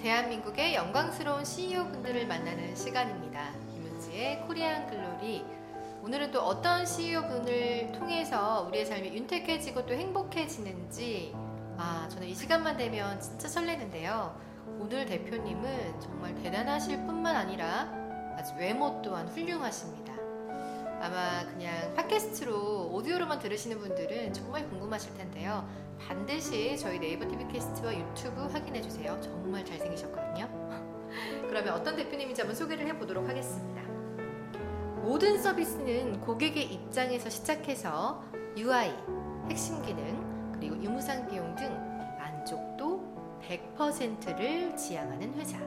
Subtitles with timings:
[0.00, 3.52] 대한민국의 영광스러운 CEO 분들을 만나는 시간입니다.
[3.74, 5.44] 김은지의 코리안 글로리.
[6.02, 11.34] 오늘은 또 어떤 CEO 분을 통해서 우리의 삶이 윤택해지고 또 행복해지는지
[11.76, 14.34] 아 저는 이 시간만 되면 진짜 설레는데요.
[14.78, 17.92] 오늘 대표님은 정말 대단하실 뿐만 아니라
[18.38, 20.19] 아주 외모 또한 훌륭하십니다.
[21.00, 25.66] 아마 그냥 팟캐스트로 오디오로만 들으시는 분들은 정말 궁금하실 텐데요.
[25.98, 29.18] 반드시 저희 네이버 TV 캐스트와 유튜브 확인해 주세요.
[29.22, 30.46] 정말 잘생기셨거든요.
[31.48, 33.80] 그러면 어떤 대표님인지 한번 소개를 해 보도록 하겠습니다.
[35.02, 38.22] 모든 서비스는 고객의 입장에서 시작해서
[38.58, 38.92] UI,
[39.48, 41.74] 핵심 기능, 그리고 유무상 비용 등
[42.18, 45.58] 만족도 100%를 지향하는 회사.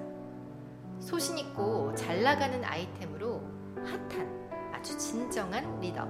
[0.99, 3.41] 소신 있고 잘 나가는 아이템으로
[3.77, 4.42] 핫한
[4.83, 6.03] 아주 진정한 리더.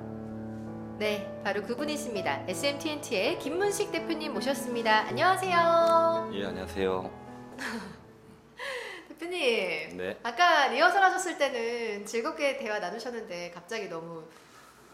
[0.98, 2.44] 네, 바로 그분이십니다.
[2.48, 5.10] SMTNT의 김문식 대표님 모셨습니다.
[5.10, 6.32] 안녕하세요.
[6.34, 7.54] 예, 안녕하세요.
[9.10, 9.98] 대표님.
[9.98, 10.20] 네.
[10.24, 14.24] 아까 리허설 하셨을 때는 즐겁게 대화 나누셨는데 갑자기 너무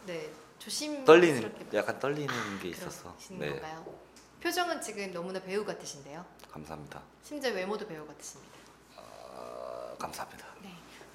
[0.06, 3.16] 네, 조심 떨리는 약간 떨리는 게 있어서.
[3.30, 3.50] 네.
[3.50, 3.86] 건가요?
[4.44, 6.26] 표정은 지금 너무나 배우 같으신데요.
[6.52, 7.02] 감사합니다.
[7.24, 8.58] 심지어 외모도 배우 같으십니다.
[8.98, 10.49] 아, 감사합니다.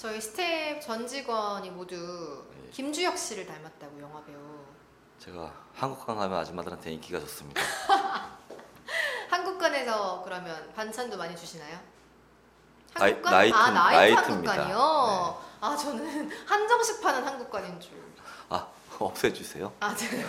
[0.04, 0.10] 네.
[0.10, 2.70] 저희 스텝 전 직원이 모두 네.
[2.72, 4.36] 김주혁 씨를 닮았다고 영화 배우.
[5.18, 7.62] 제가 한국관 가면 아줌마들한테 인기가 좋습니다.
[9.30, 11.78] 한국관에서 그러면 반찬도 많이 주시나요?
[12.92, 13.32] 나이- 한국관?
[13.32, 14.52] 나이트- 아 나이트 나이트입니다.
[14.52, 15.42] 한국관이요.
[15.60, 17.92] 아 저는 한정식 파는 한국관인 줄.
[18.50, 18.68] 아,
[18.98, 19.72] 없애주세요.
[19.80, 20.26] 아 네.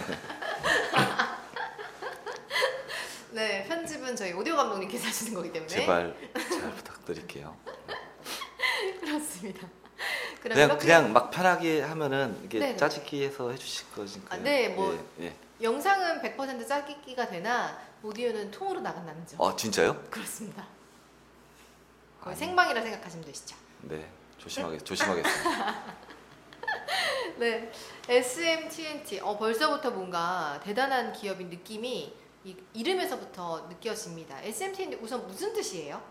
[3.31, 7.57] 네 편집은 저희 오디오 감독님께서 하시는 거기 때문에 제발 잘 부탁드릴게요.
[9.19, 9.67] 그렇습니다.
[10.41, 12.75] 그럼 그냥 이렇게 그냥 막 편하게 하면은 이게 네네.
[12.77, 14.39] 짜집기 해서 해주실 거니까요.
[14.39, 15.35] 아, 네, 뭐- 예, 예.
[15.61, 19.39] 영상은 100% 짜기기가 되나 오디오는 통으로 나간다는 점.
[19.39, 20.03] 어, 진짜요?
[20.09, 20.67] 그렇습니다.
[22.21, 23.55] 거의 아니, 생방이라 생각하시면 되시죠.
[23.83, 25.83] 네, 조심하겠 조심하겠습니다.
[27.39, 27.71] 네,
[28.09, 29.19] SMTNT.
[29.21, 32.13] 어, 벌써부터 뭔가 대단한 기업인 느낌이
[32.43, 34.41] 이 이름에서부터 느껴집니다.
[34.41, 36.01] SMTNT 우선 무슨 뜻이에요?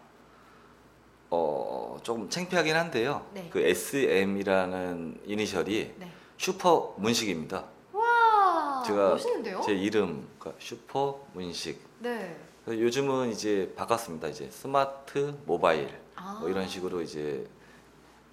[1.35, 3.27] 어, 조금 창피하긴 한데요.
[3.33, 3.49] 네.
[3.51, 6.13] 그 SM이라는 이니셜이 네.
[6.37, 7.65] 슈퍼 문식입니다.
[7.93, 9.61] 와, 제가 멋있는데요?
[9.65, 11.81] 제 이름 그러니까 슈퍼 문식.
[11.99, 12.37] 네.
[12.65, 14.29] 그래서 요즘은 이제 바꿨습니다.
[14.29, 16.39] 이제 smart mobile 아.
[16.41, 17.47] 뭐 이런 식으로 이제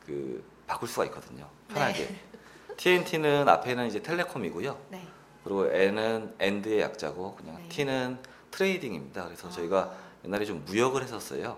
[0.05, 1.47] 그 바꿀 수가 있거든요.
[1.69, 2.05] 편하게.
[2.07, 2.21] 네.
[2.77, 4.77] TNT는 앞에는 이제 telecom이고요.
[4.89, 5.07] 네.
[5.43, 7.69] 그리고 N은 and의 약자고 그냥 네.
[7.69, 8.19] T는
[8.51, 9.25] trading입니다.
[9.25, 11.57] 그래서 저희가 아, 옛날에 좀 무역을 했었어요.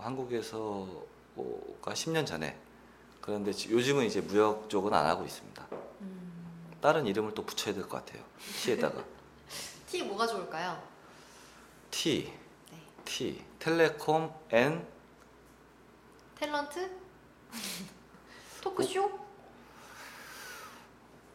[0.00, 0.86] 한국에서
[1.34, 2.58] 뭐가 10년 전에
[3.20, 5.66] 그런데 지- 요즘은 이제 무역 쪽은 안 하고 있습니다.
[6.00, 8.22] 음, 다른 이름을 또 붙여야 될 것 같아요.
[8.64, 9.04] T에다가
[9.88, 10.82] T 뭐가 좋을까요?
[11.90, 12.32] T,
[12.72, 12.78] 네.
[13.04, 14.86] T, telecom N
[16.38, 16.90] 탤런트?
[18.62, 19.20] 토크쇼?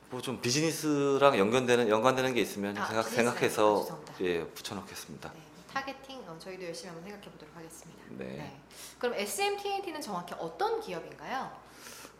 [0.09, 4.13] 뭐좀 비즈니스랑 연관되는 연관되는 게 있으면 아, 생각 생각해서 죄송합니다.
[4.21, 5.31] 예 붙여놓겠습니다.
[5.33, 5.44] 네.
[5.79, 8.02] targeting 어, 저희도 열심히 한번 생각해 보도록 하겠습니다.
[8.12, 8.58] 네.
[8.97, 11.52] 그럼 SMTNT는 정확히 어떤 기업인가요?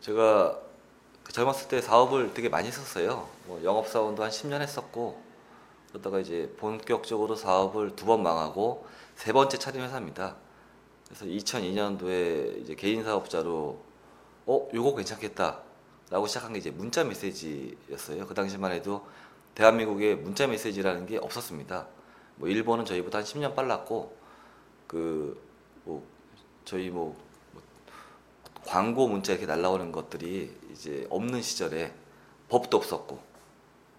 [0.02, 0.60] 제가
[1.24, 3.26] 그 젊었을 때 사업을 되게 많이 했었어요.
[3.46, 5.22] 뭐 영업 사원도 한 10년 했었고
[5.90, 8.86] 그러다가 이제 본격적으로 사업을 두 번 망하고
[9.16, 10.36] 세 번째 차린 회사입니다.
[11.08, 13.80] 그래서 2002년도에 이제 개인 사업자로
[14.44, 18.26] 어 요거 괜찮겠다라고 시작한 게 이제 문자 메시지였어요.
[18.26, 19.06] 그 당시만 해도
[19.54, 21.86] 대한민국에 문자 메시지라는 게 없었습니다.
[22.36, 24.16] 뭐 일본은 저희보다 한 10년 빨랐고
[24.86, 25.46] 그
[25.86, 26.04] 뭐
[26.64, 27.16] 저희 뭐
[28.66, 31.94] 광고 문자 이렇게 날라오는 것들이 이제 없는 시절에
[32.48, 33.20] 법도 없었고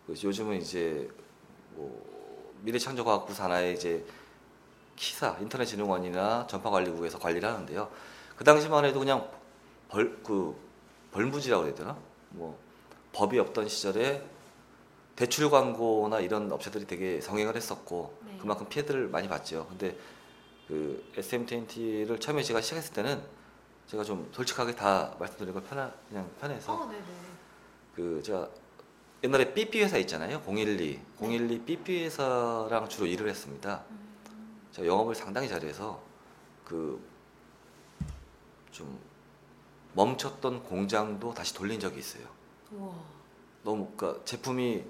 [0.10, 1.10] 요즘은 이제
[1.72, 4.06] 뭐 미래창조과학부 산하에 이제
[4.98, 7.90] 키사 인터넷진흥원이나 전파관리국에서 관리를 하는데요.
[8.36, 9.30] 그 당시만 해도 그냥
[9.90, 10.56] 벌 그
[11.12, 11.98] 벌무지라고 해야 되나?
[12.32, 12.60] 뭐
[13.14, 14.22] 법이 없던 시절에
[15.18, 18.38] 대출 광고나 이런 업체들이 되게 성행을 했었고 네.
[18.40, 19.68] 그만큼 피해들을 많이 봤죠.
[19.68, 19.98] 근데
[20.70, 23.22] 그 SMTNT를 처음에 제가 시작했을 때는
[23.88, 26.92] 제가 좀 솔직하게 다 말씀드리는 걸 편하 그냥 편해서 어.
[27.96, 28.50] 그 제가
[29.24, 30.42] 옛날에 삐삐 회사 있잖아요.
[30.46, 31.02] 012.
[31.20, 33.84] 012 삐삐 회사랑 주로 일을 했습니다.
[33.90, 36.02] 음, 제가 영업을 상당히 잘해서
[36.64, 37.18] 그
[38.78, 39.00] 좀
[39.94, 42.28] 멈췄던 공장도 다시 돌린 적이 있어요.
[42.72, 42.94] 우와.
[43.64, 44.84] 너무 그러니까 제품이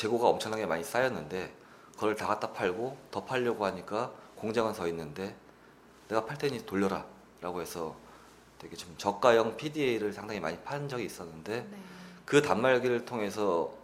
[0.00, 1.54] 재고가 엄청나게 많이 쌓였는데
[1.92, 5.36] 그걸 다 갖다 팔고 더 팔려고 하니까 공장은 서 있는데
[6.08, 7.04] 내가 팔 테니 돌려라
[7.42, 7.94] 라고 해서
[8.58, 11.78] 되게 좀 저가형 PDA를 상당히 많이 판 적이 있었는데 네.
[12.24, 13.74] 그 단말기를 통해서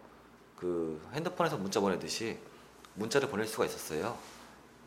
[0.57, 2.39] 그 핸드폰에서 문자 보내듯이
[2.95, 4.17] 문자를 보낼 수가 있었어요.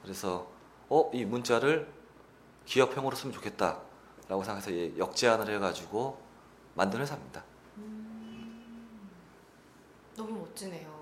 [0.02, 0.50] 그래서
[0.90, 1.88] 어 이 문자를
[2.66, 6.20] 기업형으로 쓰면 좋겠다라고 생각해서 예, 역제안을 해가지고
[6.74, 7.44] 만든 회사입니다.
[10.16, 10.99] 너무 멋지네요.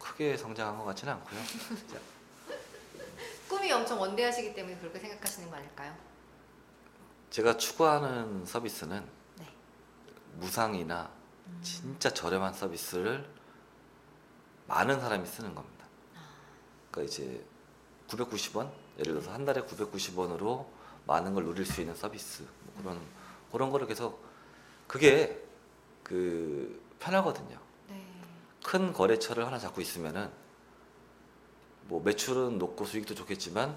[0.00, 1.40] 뭐 크게 성장한 것 같지는 않고요.
[1.92, 1.98] 자,
[3.48, 5.94] 꿈이 엄청 원대하시기 때문에 그렇게 생각하시는 거 아닐까요?
[7.28, 9.06] 제가 추구하는 서비스는
[9.38, 9.46] 네.
[10.36, 11.10] 무상이나
[11.62, 13.28] 진짜 저렴한 서비스를
[14.66, 15.84] 많은 사람이 쓰는 겁니다.
[16.90, 17.44] 그러니까 이제
[18.08, 20.66] 990원 예를 들어서 한 달에 990원으로
[21.06, 23.00] 많은 걸 누릴 수 있는 서비스 뭐 그런
[23.52, 24.24] 그런 거를 계속
[24.86, 25.44] 그게
[26.02, 27.69] 그 편하거든요.
[28.60, 28.66] 네.
[28.66, 30.30] 큰 거래처를 하나 잡고 있으면은
[31.84, 33.76] 뭐 매출은 높고 수익도 좋겠지만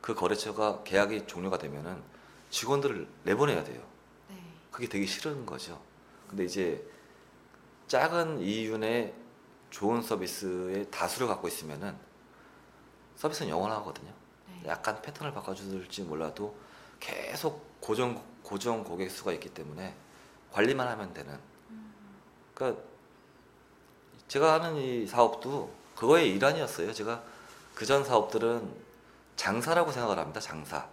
[0.00, 2.02] 그 거래처가 계약이 종료가 되면은
[2.50, 3.82] 직원들을 내보내야 돼요.
[4.28, 4.36] 네.
[4.70, 5.80] 그게 되게 싫은 거죠.
[6.28, 6.86] 근데 이제
[7.88, 9.14] 작은 이윤의
[9.70, 11.96] 좋은 서비스의 다수를 갖고 있으면은
[13.16, 14.12] 서비스는 영원하거든요.
[14.48, 14.62] 네.
[14.68, 16.56] 약간 패턴을 바꿔줄지 몰라도
[16.98, 19.94] 계속 고정 고정 고객 수가 있기 때문에
[20.52, 21.38] 관리만 하면 되는.
[22.54, 22.82] 그러니까
[24.30, 26.92] 제가 하는 이 사업도 그거의 일환이었어요.
[26.92, 27.20] 제가
[27.74, 28.70] 그 전 사업들은
[29.34, 30.38] 장사라고 생각을 합니다.
[30.38, 30.86] 장사.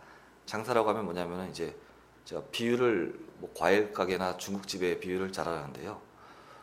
[0.48, 1.75] 장사라고 하면 뭐냐면은 이제
[2.25, 6.01] 제가 비율을 뭐 과일 가게나 중국집의 비율을 잘 알았는데요.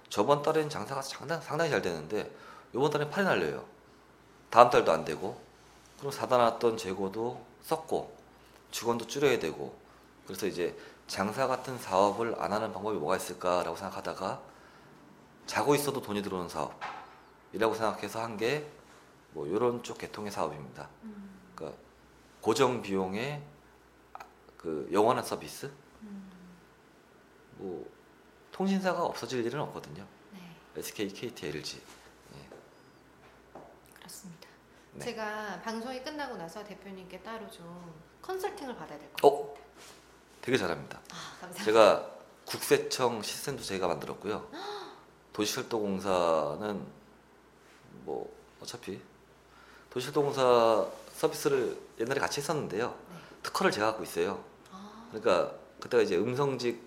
[0.09, 2.29] 저번 달엔 장사가 상당, 상당히 잘 되는데
[2.75, 3.65] 이번 달엔 팔이 날려요.
[4.51, 5.41] 다음 달도 안 되고
[5.99, 8.13] 그럼 사다 놨던 재고도 썼고
[8.73, 9.77] 직원도 줄여야 되고
[10.27, 14.54] 그래서 이제 장사 같은 사업을 안 하는 방법이 뭐가 있을까라고 생각하다가
[15.47, 18.67] 자고 있어도 돈이 들어오는 사업이라고 생각해서 한 게
[19.35, 20.89] 뭐 이런 쪽 계통의 사업입니다.
[21.57, 21.77] 그러니까
[22.41, 23.43] 고정 비용의
[24.57, 25.73] 그 영원한 서비스
[27.57, 27.85] 뭐
[28.53, 30.07] 통신사가 없어질 일은 없거든요.
[30.33, 30.39] 네.
[30.77, 31.83] SK, KT, LG.
[33.95, 34.49] 그렇습니다.
[34.93, 35.05] 네.
[35.05, 37.93] 제가 방송이 끝나고 나서 대표님께 따로 좀
[38.23, 39.33] 컨설팅을 받아야 될 것 같아요.
[39.33, 39.55] 어?
[40.43, 40.99] 되게 잘합니다.
[41.11, 41.65] 아, 감사합니다.
[41.65, 42.11] 제가
[42.47, 44.49] 국세청 시스템도 제가 만들었고요.
[45.35, 46.81] 도시철도공사는
[48.05, 49.01] 뭐 어차피
[49.91, 52.97] 도시철도공사 서비스를 옛날에 같이 했었는데요.
[53.11, 53.17] 네.
[53.43, 54.43] 특허를 제가 갖고 있어요.
[54.73, 56.81] 아, 그러니까 그때가 이제 음성직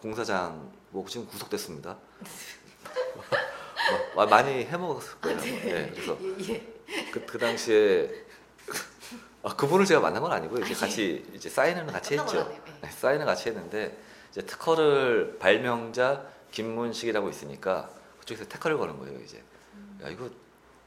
[0.00, 1.96] 공사장 뭐 지금 구속됐습니다.
[4.14, 5.40] 뭐 많이 해먹었을 거예요.
[5.40, 7.10] 네, 그래서 예, 예.
[7.10, 8.26] 그, 그 당시에
[9.42, 10.64] 아, 그분을 제가 만난 건 아니고요.
[10.64, 10.80] 이제 아, 예.
[10.80, 12.38] 같이 이제 사인을 같이 했죠.
[12.38, 12.70] 예.
[12.82, 13.98] 네, 사인을 같이 했는데
[14.30, 19.18] 이제 특허를 발명자 김문식이라고 있으니까 그쪽에서 태클을 거는 거예요.
[19.20, 19.42] 이제
[20.02, 20.28] 야 이거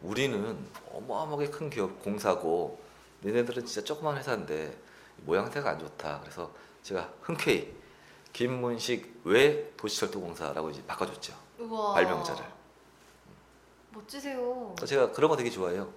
[0.02, 0.58] 우리는
[0.92, 2.82] 어마어마하게 큰 기업 공사고
[3.22, 4.78] 너네들은 진짜 조그만 회사인데
[5.26, 6.20] 모양새가 안 좋다.
[6.22, 6.52] 그래서
[6.82, 7.74] 제가 흔쾌히
[8.34, 11.34] 김문식 외 도시철도공사라고 이제 바꿔줬죠.
[11.60, 11.94] 우와.
[11.94, 12.44] 발명자를.
[13.92, 14.76] 멋지세요.
[14.86, 15.92] 제가 그런 거 되게 좋아해요.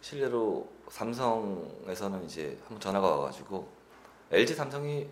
[0.00, 3.68] 실례로 삼성에서는 이제 한번 전화가 와가지고
[4.30, 5.08] LG 삼성이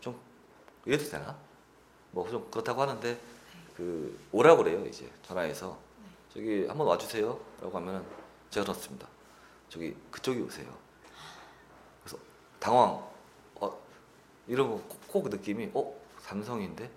[0.00, 0.18] 좀
[0.84, 1.36] 이래도 되나?
[2.10, 3.18] 뭐 좀 그렇다고 하는데
[3.78, 5.78] 그 오라 그래요 이제 전화해서
[6.34, 8.04] 저기 한번 와주세요라고 하면은
[8.50, 9.06] 제가 그렇습니다.
[9.68, 10.66] 저기 그쪽이 오세요.
[12.02, 12.18] 그래서
[12.58, 13.00] 당황.
[13.54, 13.78] 어
[14.48, 16.90] 이런 거꼭 꼭 느낌이 어 삼성인데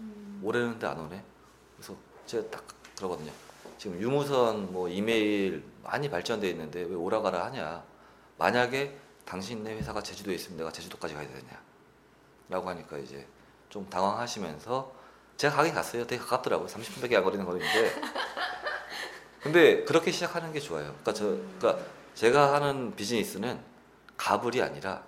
[0.00, 0.42] 음.
[0.44, 1.24] 오래는데 안 오네.
[1.76, 1.96] 그래서
[2.26, 2.64] 제가 딱
[2.96, 3.32] 그러거든요.
[3.78, 7.82] 지금 유무선 뭐 이메일 많이 발전돼 있는데 왜 오라가라 하냐?
[8.36, 11.62] 만약에 당신네 회사가 제주도에 있으면 내가 제주도까지 가야 되냐?
[12.50, 13.26] 라고 하니까 이제
[13.70, 14.99] 좀 당황하시면서
[15.40, 16.06] 제가 가긴 갔어요.
[16.06, 16.68] 되게 가깝더라고요.
[16.68, 17.94] 30분밖에 안 거리는 거리인데.
[19.42, 20.94] 근데 그렇게 시작하는 게 좋아요.
[21.00, 21.24] 그러니까 저
[21.58, 21.78] 그러니까
[22.14, 23.58] 제가 하는 비즈니스는
[24.18, 25.02] 가불이 아니라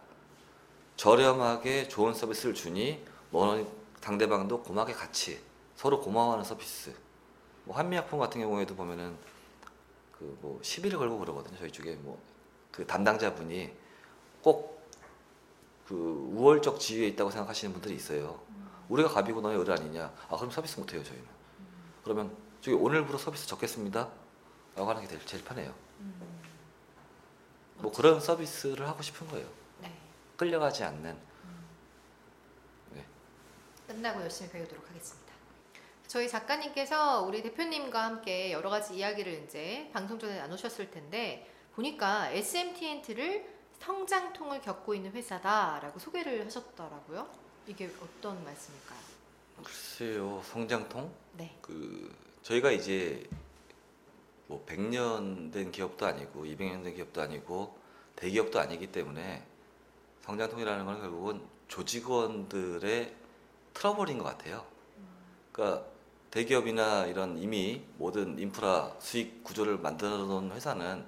[0.97, 3.71] 저렴하게 좋은 서비스를 주니 뭐
[4.01, 5.39] 상대방도 고맙게 같이
[5.77, 6.95] 서로 고마워하는 서비스.
[7.65, 9.15] 뭐 한미약품 같은 경우에도 보면은
[10.13, 11.59] 그 뭐 시비를 걸고 그러거든요.
[11.59, 12.19] 저희 쪽에 뭐
[12.71, 13.71] 그 담당자분이
[14.41, 14.73] 꼭
[15.87, 15.95] 그
[16.33, 18.41] 우월적 지위에 있다고 생각하시는 분들이 있어요.
[18.93, 20.13] 우리가 갑이고 너희 을 아니냐?
[20.29, 21.27] 아 그럼 서비스 못 해요 저희는.
[22.05, 24.11] 그러면 저기 오늘부로 서비스 적겠습니다.
[24.77, 25.75] 라고 하는 게 제일, 제일 편해요.
[26.01, 26.43] 음.
[27.77, 29.49] 뭐 그런 서비스를 하고 싶은 거예요.
[29.81, 29.91] 네.
[30.37, 31.19] 끌려가지 않는.
[32.91, 33.07] 네.
[33.87, 35.33] 끝나고 열심히 배우도록 하겠습니다.
[36.07, 43.51] 저희 작가님께서 우리 대표님과 함께 여러 가지 이야기를 이제 방송 전에 나누셨을 텐데 보니까 SMTNT를
[43.81, 47.42] 성장통을 겪고 있는 회사다라고 소개를 하셨더라고요.
[47.67, 48.99] 이게 어떤 말씀일까요?
[49.63, 51.57] 글쎄요 성장통 네.
[51.61, 53.29] 그 저희가 이제
[54.47, 57.79] 뭐 100년 된 기업도 아니고 200년 된 기업도 아니고
[58.17, 59.45] 대기업도 아니기 때문에
[60.23, 63.15] 성장통이라는 건 결국은 조직원들의
[63.75, 64.67] 트러블인 것 같아요.
[65.51, 65.87] 그러니까
[66.31, 71.05] 대기업이나 이런 이미 모든 인프라 수익 구조를 만들어 놓은 회사는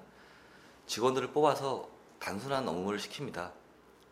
[0.87, 3.51] 직원들을 뽑아서 단순한 업무를 시킵니다.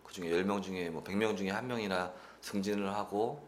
[0.03, 3.47] 그중에 10명 중에 뭐 100명 중에 한 명이나 승진을 하고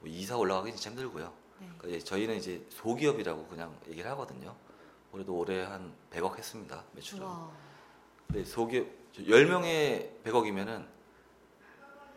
[0.00, 1.32] 뭐 이사 올라가기 진짜 힘들고요.
[1.60, 1.70] 네.
[1.78, 4.54] 그러니까 저희는 이제 소기업이라고 그냥 얘기를 하거든요.
[5.12, 6.84] 올해도 올해 한 100억 했습니다.
[6.92, 7.24] 매출은.
[7.24, 7.50] 와.
[8.26, 10.86] 근데 소기업 10명에 100억이면은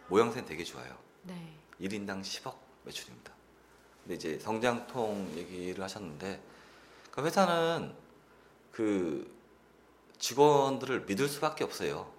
[0.08, 0.98] 모양새는 되게 좋아요.
[1.24, 1.56] 네.
[1.80, 3.32] 1인당 10억 매출입니다.
[4.02, 6.42] 근데 이제 성장통 얘기를 하셨는데
[7.12, 7.94] 그 회사는
[8.72, 9.32] 그
[10.18, 12.12] 직원들을 믿을 수밖에 없어요.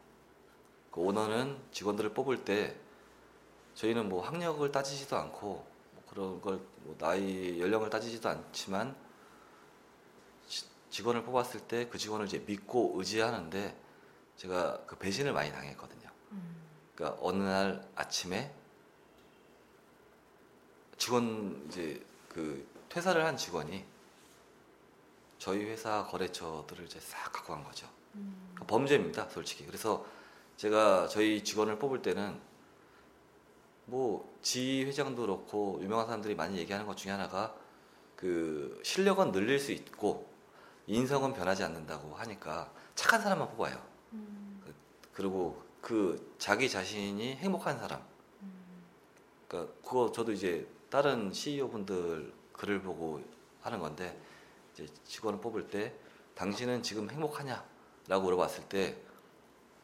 [0.93, 2.77] 그 오너는 직원들을 뽑을 때
[3.81, 8.97] 저희는 뭐 학력을 따지지도 않고 뭐 그런 걸 뭐 나이 연령을 따지지도 않지만
[10.49, 13.77] 지- 직원을 뽑았을 때 그 직원을 이제 믿고 의지하는데
[14.37, 16.09] 제가 그 배신을 많이 당했거든요.
[16.33, 16.57] 음.
[16.95, 18.51] 그러니까 어느 날 아침에
[20.97, 23.85] 직원 이제 그 퇴사를 한 직원이
[25.39, 27.87] 저희 회사 거래처들을 이제 싹 갖고 간 거죠.
[28.15, 28.55] 음.
[28.67, 29.67] 범죄입니다, 솔직히.
[29.67, 30.05] 그래서
[30.57, 32.41] 제가 저희 직원을 뽑을 때는
[33.87, 37.55] 뭐 지 회장도 그렇고 유명한 사람들이 많이 얘기하는 것 중에 하나가
[38.17, 40.29] 그 실력은 늘릴 수 있고
[40.87, 43.83] 인성은 변하지 않는다고 하니까 착한 사람만 뽑아요.
[44.13, 44.63] 음.
[45.13, 48.03] 그리고 그 자기 자신이 행복한 사람.
[48.43, 48.85] 음.
[49.47, 53.23] 그러니까 그거 저도 이제 다른 CEO 분들 글을 보고
[53.63, 54.19] 하는 건데
[54.73, 55.93] 이제 직원을 뽑을 때
[56.35, 59.11] 당신은 지금 행복하냐라고 물어봤을 때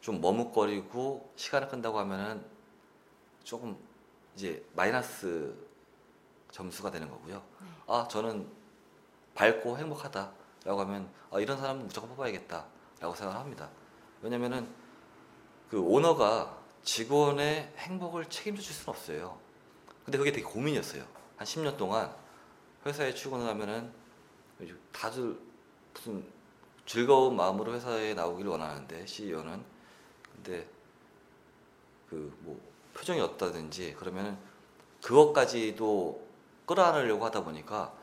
[0.01, 2.45] 좀 머뭇거리고 시간을 끈다고 하면은
[3.47, 3.77] 조금
[4.35, 5.55] 이제 마이너스
[6.51, 7.41] 점수가 되는 거고요.
[7.61, 7.67] 네.
[7.87, 8.45] 아 저는
[9.35, 13.69] 밝고 행복하다라고 하면 아 이런 사람은 무조건 뽑아야겠다라고 생각을 합니다.
[14.21, 14.67] 왜냐면은
[15.69, 19.39] 그 오너가 직원의 행복을 책임져 줄 수는 없어요.
[20.03, 21.05] 근데 그게 되게 고민이었어요.
[21.37, 22.13] 한 10년 동안
[22.85, 23.93] 회사에 출근을 하면은
[24.91, 25.39] 다들
[25.93, 26.27] 무슨
[26.85, 29.63] 즐거운 마음으로 회사에 나오기를 원하는데 CEO는
[30.35, 30.69] 근데
[32.09, 34.37] 그 뭐 표정이 없다든지 그러면은
[35.03, 36.27] 그것까지도
[36.65, 37.93] 끌어안으려고 하다 보니까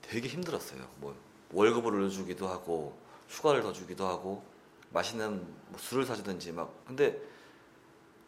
[0.00, 0.88] 되게 힘들었어요.
[0.96, 1.14] 뭐
[1.52, 2.96] 월급을 올려주기도 하고
[3.28, 4.42] 휴가를 더 주기도 하고
[4.90, 7.20] 맛있는 뭐 술을 사주든지 막 근데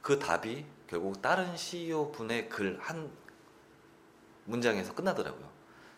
[0.02, 3.10] 그 답이 결국 다른 CEO 분의 글 한
[4.44, 5.48] 문장에서 끝나더라고요.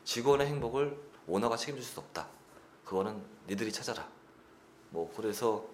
[0.05, 0.97] 직원의 행복을
[1.27, 2.29] 오너가 책임질 수 없다.
[2.85, 4.09] 그거는 니들이 찾아라.
[4.91, 5.65] 뭐 그래서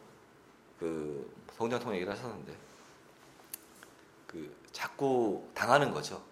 [0.81, 2.57] 그 성장통 얘기를 하셨는데
[4.33, 6.25] 그 자꾸 당하는 거죠.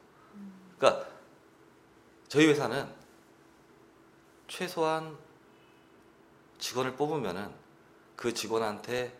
[0.79, 1.07] 그러니까
[2.29, 2.91] 저희 회사는
[4.49, 5.17] 최소한
[6.59, 7.53] 직원을 뽑으면은
[8.17, 9.17] 그 직원한테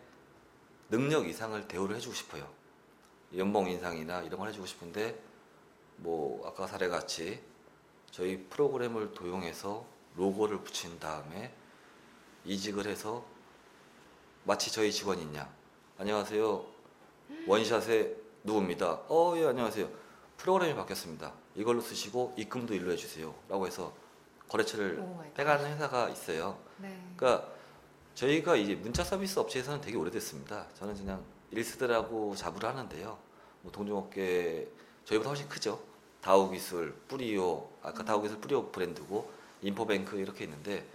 [0.89, 2.49] 능력 이상을 대우를 해주고 싶어요.
[3.37, 5.21] 연봉 인상이나 이런 걸 해주고 싶은데
[5.97, 7.41] 뭐 아까 사례 같이
[8.09, 9.85] 저희 프로그램을 도용해서
[10.15, 11.53] 로고를 붙인 다음에
[12.43, 13.23] 이직을 해서
[14.43, 15.47] 마치 저희 직원이냐
[15.97, 16.65] 안녕하세요
[17.47, 19.87] 원샷의 누구입니다 어 예 안녕하세요
[20.37, 23.93] 프로그램이 바뀌었습니다 이걸로 쓰시고 입금도 일로 해주세요 라고 해서
[24.47, 25.01] 거래처를.
[25.35, 27.01] 빼가는 회사가 있어요 네.
[27.15, 27.47] 그러니까
[28.15, 30.67] 저희가 이제 문자 서비스 업체에서는 되게 오래됐습니다.
[30.75, 33.17] 저는 그냥 일스들하고 자부를 하는데요.
[33.61, 34.67] 뭐 동종업계
[35.05, 35.81] 저희보다 훨씬 크죠.
[36.21, 39.31] 다우 기술, 뿌리오, 아까 다우 기술 뿌리오 브랜드고
[39.61, 40.85] 인포뱅크 이렇게 있는데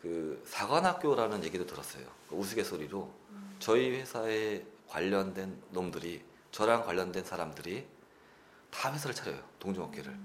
[0.00, 2.06] 그 사관학교라는 얘기도 들었어요.
[2.30, 3.10] 그 우스갯소리로
[3.58, 6.22] 저희 회사에 관련된 놈들이
[6.54, 7.84] 저랑 관련된 사람들이
[8.70, 9.40] 다 회사를 차려요.
[9.58, 10.16] 동종업계를.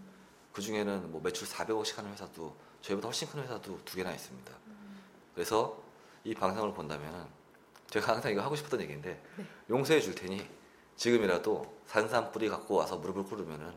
[0.53, 4.53] 그 중에는 뭐 매출 400억씩 하는 회사도 저희보다 훨씬 큰 회사도 두 개나 있습니다.
[5.33, 5.81] 그래서
[6.23, 7.25] 이 방송을 본다면은
[7.89, 9.45] 제가 항상 이거 하고 싶었던 얘기인데 네.
[9.71, 10.47] 용서해 줄 테니
[10.97, 13.73] 지금이라도 산삼 뿌리 갖고 와서 무릎을 꿇으면은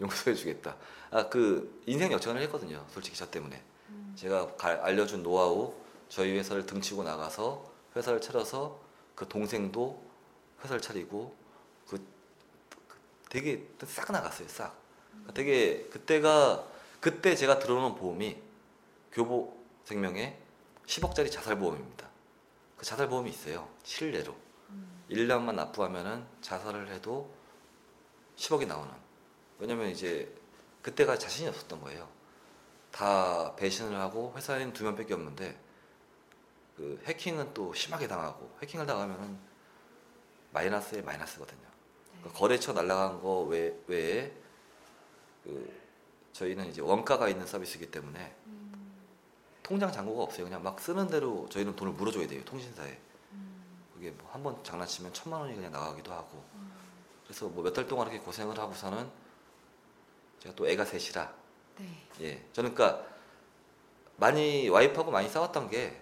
[0.00, 0.76] 용서해 주겠다.
[1.10, 2.82] 아 그 인생 역전을 했거든요.
[2.88, 4.14] 솔직히 저 때문에 음.
[4.16, 5.74] 제가 가- 알려준 노하우
[6.08, 8.80] 저희 회사를 등치고 나가서 회사를 차려서
[9.14, 10.02] 그 동생도
[10.62, 11.38] 회사를 차리고
[13.30, 14.46] 되게 싹 나갔어요.
[14.48, 14.76] 싹.
[15.10, 16.66] 그러니까 되게 그때가
[17.00, 18.42] 그때 제가 들어놓은 보험이
[19.12, 20.36] 교보 생명의
[20.86, 22.08] 10억짜리 자살보험입니다.
[22.76, 23.68] 그 자살보험이 있어요.
[23.84, 24.36] 실내로.
[24.70, 25.04] 음.
[25.10, 27.32] 1년만 납부하면은 자살을 해도
[28.36, 28.92] 10억이 나오는.
[29.58, 30.34] 왜냐면 이제
[30.82, 32.08] 그때가 자신이 없었던 거예요.
[32.90, 35.58] 다 배신을 하고 회사에는 두 명밖에 없는데
[36.76, 39.38] 그 해킹은 또 심하게 당하고 해킹을 당하면은
[40.52, 41.69] 마이너스에 마이너스거든요.
[42.20, 44.32] 그러니까 거래처 날라간 거 외, 외에
[45.44, 45.80] 그
[46.32, 48.92] 저희는 이제 원가가 있는 서비스이기 때문에 음.
[49.62, 50.44] 통장 잔고가 없어요.
[50.44, 52.44] 그냥 막 쓰는 대로 저희는 돈을 물어줘야 돼요.
[52.44, 52.98] 통신사에.
[53.32, 53.64] 음.
[53.94, 56.42] 그게 뭐 한 번 장난치면 천만 원이 그냥 나가기도 하고.
[56.54, 56.72] 음.
[57.24, 59.08] 그래서 뭐 몇 달 동안 이렇게 고생을 하고서는
[60.40, 61.32] 제가 또 애가 셋이라
[61.78, 62.06] 네.
[62.22, 63.06] 예 저는 그러니까
[64.16, 66.00] 많이 와이프하고 많이 싸웠던 게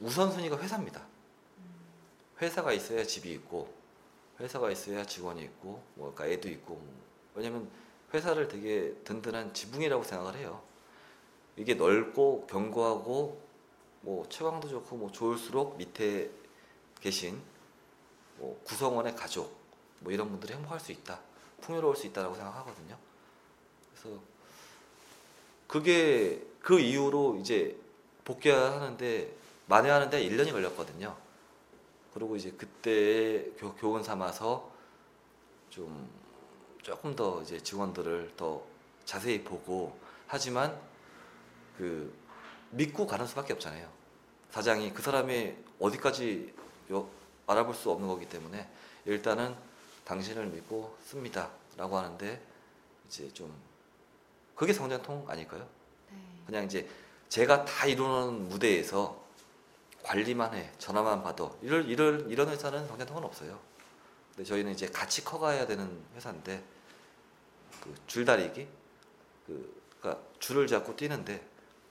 [0.00, 1.02] 우선순위가 회사입니다.
[2.40, 3.72] 회사가 있어야 집이 있고
[4.42, 7.02] 회사가 있어야 직원이 있고 뭐 그러니까 애도 있고 뭐.
[7.34, 7.70] 왜냐면
[8.12, 10.62] 회사를 되게 든든한 지붕이라고 생각을 해요.
[11.56, 13.40] 이게 넓고 견고하고
[14.02, 16.30] 뭐 채광도 좋고 뭐 좋을수록 밑에
[17.00, 17.40] 계신
[18.38, 19.56] 뭐 구성원의 가족
[20.00, 21.20] 뭐 이런 분들이 행복할 수 있다,
[21.60, 22.98] 풍요로울 수 있다라고 생각하거든요.
[23.94, 24.18] 그래서
[25.68, 27.78] 그게 그 이후로 이제
[28.24, 29.34] 복귀하는데
[29.66, 31.16] 만회하는데 1년이 걸렸거든요.
[32.14, 34.70] 그리고 이제 그때 교, 교훈 삼아서
[35.70, 36.10] 좀
[36.82, 38.62] 조금 더 이제 직원들을 더
[39.04, 40.78] 자세히 보고 하지만
[41.78, 42.12] 그
[42.70, 43.88] 믿고 가는 수밖에 없잖아요.
[44.50, 46.54] 사장이 그 사람이 어디까지
[46.90, 47.08] 요-
[47.46, 48.68] 알아볼 수 없는 거기 때문에
[49.06, 49.54] 일단은
[50.04, 52.40] 당신을 믿고 씁니다라고 하는데
[53.06, 53.52] 이제 좀
[54.54, 55.66] 그게 성장통 아닐까요?
[56.10, 56.18] 네.
[56.46, 56.88] 그냥 이제
[57.28, 59.21] 제가 다 이루는 무대에서
[60.02, 63.58] 관리만 해 전화만 받아 이럴 이럴 이런 회사는 성장통은 없어요.
[64.34, 66.62] 근데 저희는 이제 같이 커가야 되는 회사인데
[67.82, 68.68] 그 줄다리기
[69.46, 71.46] 그 그러니까 줄을 잡고 뛰는데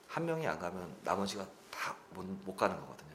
[0.07, 3.11] 한 명이 안 가면 나머지가 다못 가는 거거든요.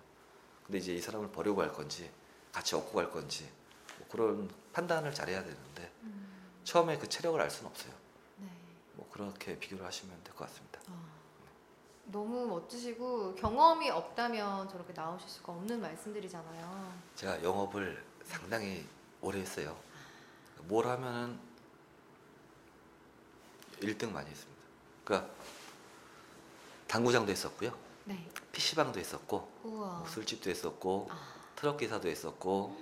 [0.64, 2.10] 근데 이제 이 사람을 버리고 갈 건지
[2.52, 3.48] 같이 얻고 갈 건지
[3.98, 7.92] 뭐 그런 판단을 잘해야 되는데 음, 처음에 그 체력을 알 수는 없어요.
[8.38, 8.46] 네.
[8.94, 10.75] 뭐 그렇게 비교를 하시면 될 것 같습니다.
[12.06, 16.92] 아, 너무 멋지시고 경험이 없다면 저렇게 나오실 수가 없는 말씀들이잖아요.
[17.16, 18.84] 제가 영업을 상당히
[19.20, 19.76] 오래 했어요.
[20.62, 21.38] 뭘 하면은
[23.80, 24.62] 1등 많이 했습니다.
[25.04, 25.32] 그러니까
[26.88, 27.76] 당구장도 했었고요.
[28.04, 28.28] 네.
[28.52, 29.98] PC방도 했었고 우와.
[29.98, 32.76] 뭐 술집도 했었고 아, 트럭 기사도 했었고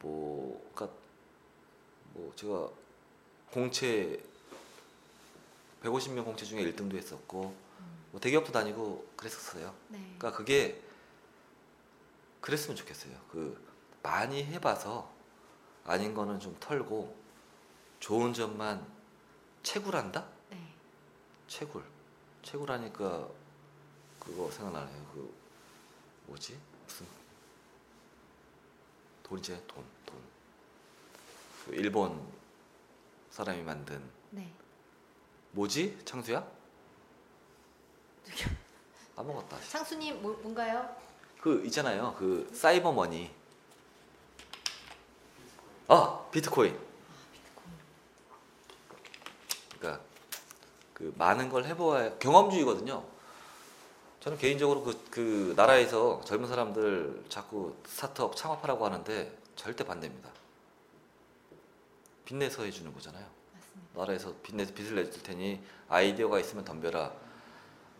[0.00, 0.96] 뭐 그러니까
[2.14, 2.68] 뭐 제가
[3.52, 4.22] 공채
[5.82, 7.65] 150명 공채 중에 1등도 했었고 음,
[8.16, 9.74] 뭐 대기업도 다니고 그랬었어요.
[9.88, 9.98] 네.
[9.98, 10.82] 그러니까 그게
[12.40, 13.14] 그랬으면 좋겠어요.
[13.30, 13.62] 그
[14.02, 15.12] 많이 해봐서
[15.84, 17.14] 아닌 거는 좀 털고
[18.00, 18.90] 좋은 점만
[19.62, 20.26] 채굴한다?
[20.48, 20.74] 네.
[21.46, 21.84] 채굴.
[22.42, 23.28] 채굴하니까
[24.18, 25.06] 그거 생각나네요.
[25.12, 25.34] 그
[26.24, 26.58] 뭐지?
[26.86, 27.06] 무슨
[29.24, 30.18] 돈이제 돈, 돈.
[31.66, 32.26] 그 일본
[33.28, 34.50] 사람이 만든 네.
[35.50, 35.98] 뭐지?
[36.06, 36.55] 창수야?
[39.16, 39.58] 까먹었다.
[39.68, 40.88] 창수님 뭐, 뭔가요?
[41.40, 42.14] 그 있잖아요.
[42.18, 43.30] 그 사이버 머니.
[45.88, 46.78] 아 비트코인.
[49.78, 50.02] 그러니까
[50.92, 53.04] 그 많은 걸 해보아야 경험주의거든요.
[54.20, 60.30] 저는 개인적으로 그, 그 나라에서 젊은 사람들 자꾸 스타트업 창업하라고 하는데 절대 반대입니다.
[62.24, 63.24] 빚내서 해주는 거잖아요.
[63.54, 64.00] 맞습니다.
[64.00, 67.25] 나라에서 빚내서 빚을 내줄 테니 아이디어가 있으면 덤벼라.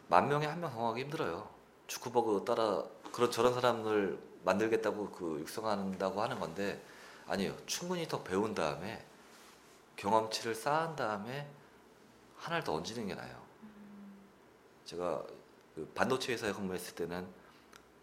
[0.09, 1.49] 만 명에 한명 성공하기 힘들어요.
[1.87, 6.81] 주크버그 따라 그런 저런 사람을 만들겠다고 그 육성한다고 하는 건데
[7.27, 7.57] 아니요.
[7.67, 9.05] 충분히 더 배운 다음에
[9.97, 11.49] 경험치를 쌓은 다음에
[12.37, 13.43] 하나를 더 얹는 게 나아요.
[14.85, 15.25] 제가
[15.75, 17.27] 그 반도체 회사에 근무했을 때는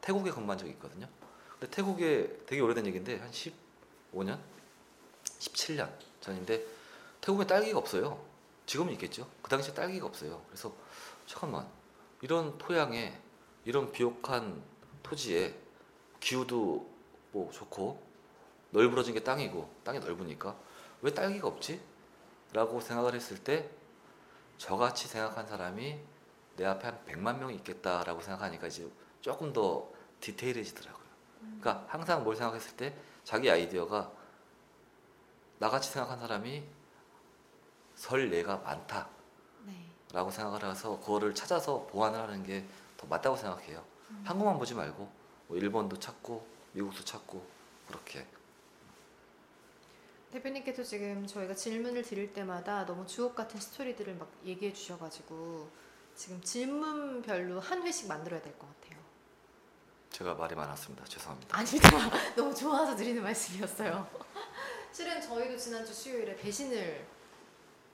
[0.02, 1.08] 태국에 근무한 적이 있거든요.
[1.52, 4.38] 근데 태국에 되게 오래된 얘기인데 한 15년,
[5.24, 5.89] 17년
[6.20, 6.66] 전인데
[7.22, 8.22] 태국에 딸기가 없어요.
[8.66, 9.30] 지금은 있겠죠.
[9.42, 10.42] 그 당시에 딸기가 없어요.
[10.48, 10.74] 그래서
[11.26, 11.66] 잠깐만
[12.23, 13.21] 이런 토양에
[13.65, 14.63] 이런 비옥한
[15.03, 15.53] 토지에
[16.21, 16.89] 기후도
[17.33, 18.01] 뭐 좋고
[18.71, 20.55] 널브러진 게 땅이고 땅이 넓으니까
[21.01, 21.81] 왜 딸기가 없지?
[22.53, 23.69] 라고 생각을 했을 때
[24.57, 25.99] 저같이 생각한 사람이
[26.55, 31.07] 내 앞에 한 100만 명이 있겠다라고 생각하니까 이제 조금 더 디테일해지더라고요.
[31.59, 34.09] 그러니까 항상 뭘 생각했을 때 자기 아이디어가
[35.59, 36.63] 나같이 생각한 사람이
[37.95, 39.09] 설 예가 많다
[40.13, 40.36] 라고 네.
[40.38, 42.65] 생각을 해서 그거를 찾아서 보완을 하는 게
[43.04, 43.84] 더 맞다고 생각해요.
[44.12, 44.23] 음.
[44.26, 45.12] 한국만 보지 말고
[45.47, 47.45] 뭐 일본도 찾고 미국도 찾고
[47.88, 48.26] 그렇게
[50.32, 55.69] 대표님께서 지금 저희가 질문을 드릴 때마다 너무 주옥 같은 스토리들을 막 얘기해 주셔가지고
[56.15, 59.04] 지금 질문별로 한 회씩 만들어야 될 것 같아요.
[60.10, 61.04] 제가 말이 많았습니다.
[61.06, 61.58] 죄송합니다.
[61.58, 61.89] 아닙니다.
[62.38, 64.08] 너무 좋아서 드리는 말씀이었어요.
[64.93, 67.06] 실은 저희도 지난주 수요일에 배신을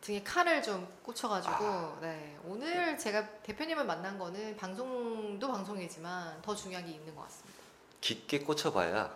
[0.02, 6.94] 등에 칼을 좀 꽂혀가지고 네, 오늘 제가 대표님을 만난 거는 방송도 방송이지만 더 중요한 게
[6.94, 7.60] 있는 것 같습니다.
[8.02, 9.14] 깊게 꽂혀봐야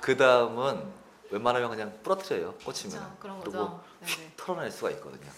[0.00, 0.92] 그 다음은
[1.30, 2.54] 웬만하면 그냥 부러뜨려요.
[2.64, 3.18] 꽂히면?
[3.18, 3.84] 그런 그리고 거죠.
[4.00, 4.32] 네네.
[4.36, 5.30] 털어낼 수가 있거든요.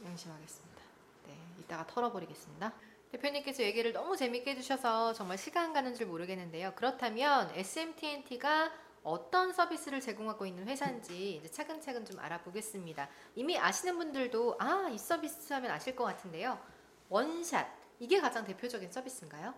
[0.00, 0.82] 명심하겠습니다.
[1.26, 2.72] 네, 이따가 털어버리겠습니다.
[3.12, 6.72] 대표님께서 얘기를 너무 재밌게 해주셔서 정말 시간 가는 줄 모르겠는데요.
[6.76, 8.70] 그렇다면 SMTNT가
[9.06, 13.08] 어떤 서비스를 제공하고 있는 회사인지 이제 차근차근 좀 알아보겠습니다.
[13.36, 16.60] 이미 아시는 분들도 아, 이 서비스 하면 아실 것 같은데요.
[17.08, 17.68] 원샷.
[18.00, 19.54] 이게 가장 대표적인 서비스인가요?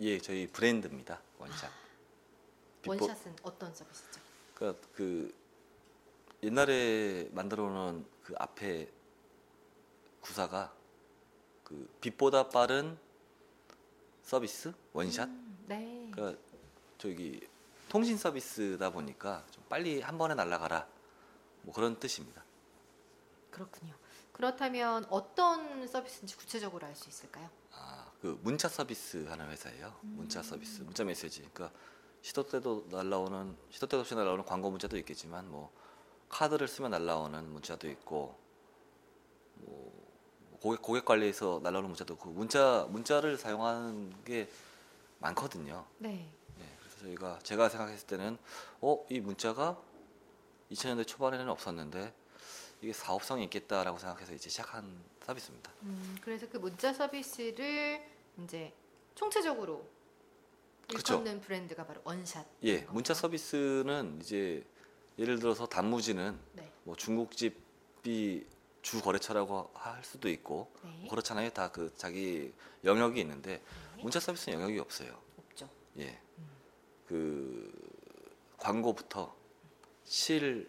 [0.00, 1.20] 예, 저희 브랜드입니다.
[1.38, 1.70] 원샷.
[2.86, 4.18] 원샷은 어떤 서비스죠?
[4.54, 5.34] 그러니까 그
[6.42, 8.90] 옛날에 만들어 놓은 그 앞에
[10.22, 10.74] 구사가
[11.64, 12.96] 그 빛보다 빠른
[14.22, 16.10] 서비스 원샷 음, 네.
[16.14, 16.40] 그러니까
[16.96, 17.46] 저기
[17.88, 20.86] 통신 서비스다 보니까 좀 빨리 한 번에 날아가라
[21.62, 22.42] 뭐 그런 뜻입니다.
[23.50, 23.94] 그렇군요.
[24.32, 27.48] 그렇다면 어떤 서비스인지 구체적으로 알 수 있을까요?
[27.72, 29.94] 아, 그 문자 서비스 하는 회사예요.
[30.04, 30.14] 음.
[30.16, 31.40] 문자 서비스, 문자 메시지.
[31.52, 31.70] 그러니까
[32.20, 35.72] 시도 때도 날라오는 시도 때도 없이 날라오는 광고 문자도 있겠지만 뭐
[36.28, 38.36] 카드를 쓰면 날라오는 문자도 있고
[39.54, 44.50] 뭐 고객 고객 관리에서 날라오는 문자도 있고 문자 문자를 사용하는 게
[45.20, 45.86] 많거든요.
[45.98, 46.28] 네.
[47.06, 48.38] 저희가 제가 생각했을 때는
[48.80, 49.80] 어 이 문자가
[50.72, 52.12] 2000년대 초반에는 없었는데
[52.82, 54.84] 이게 사업성이 있겠다라고 생각해서 이제 시작한
[55.24, 55.72] 서비스입니다.
[55.82, 58.04] 음, 그래서 그 문자 서비스를
[58.42, 58.72] 이제
[59.14, 59.86] 총체적으로.
[60.88, 62.46] 일컫는 브랜드가 바로 원샷.
[62.62, 64.64] 예, 문자 서비스는 이제
[65.18, 66.70] 예를 들어서 단무지는 네.
[66.84, 68.46] 뭐 중국집이
[68.82, 70.90] 주 거래처라고 할 수도 있고 네.
[71.00, 71.50] 뭐 그렇잖아요.
[71.50, 72.52] 다 그 자기
[72.84, 73.60] 영역이 있는데
[73.96, 74.02] 네.
[74.02, 75.18] 문자 서비스는 영역이 없어요.
[75.38, 75.68] 없죠.
[75.98, 76.48] 예, 음.
[77.06, 77.72] 그
[78.58, 79.34] 광고부터
[80.04, 80.68] 실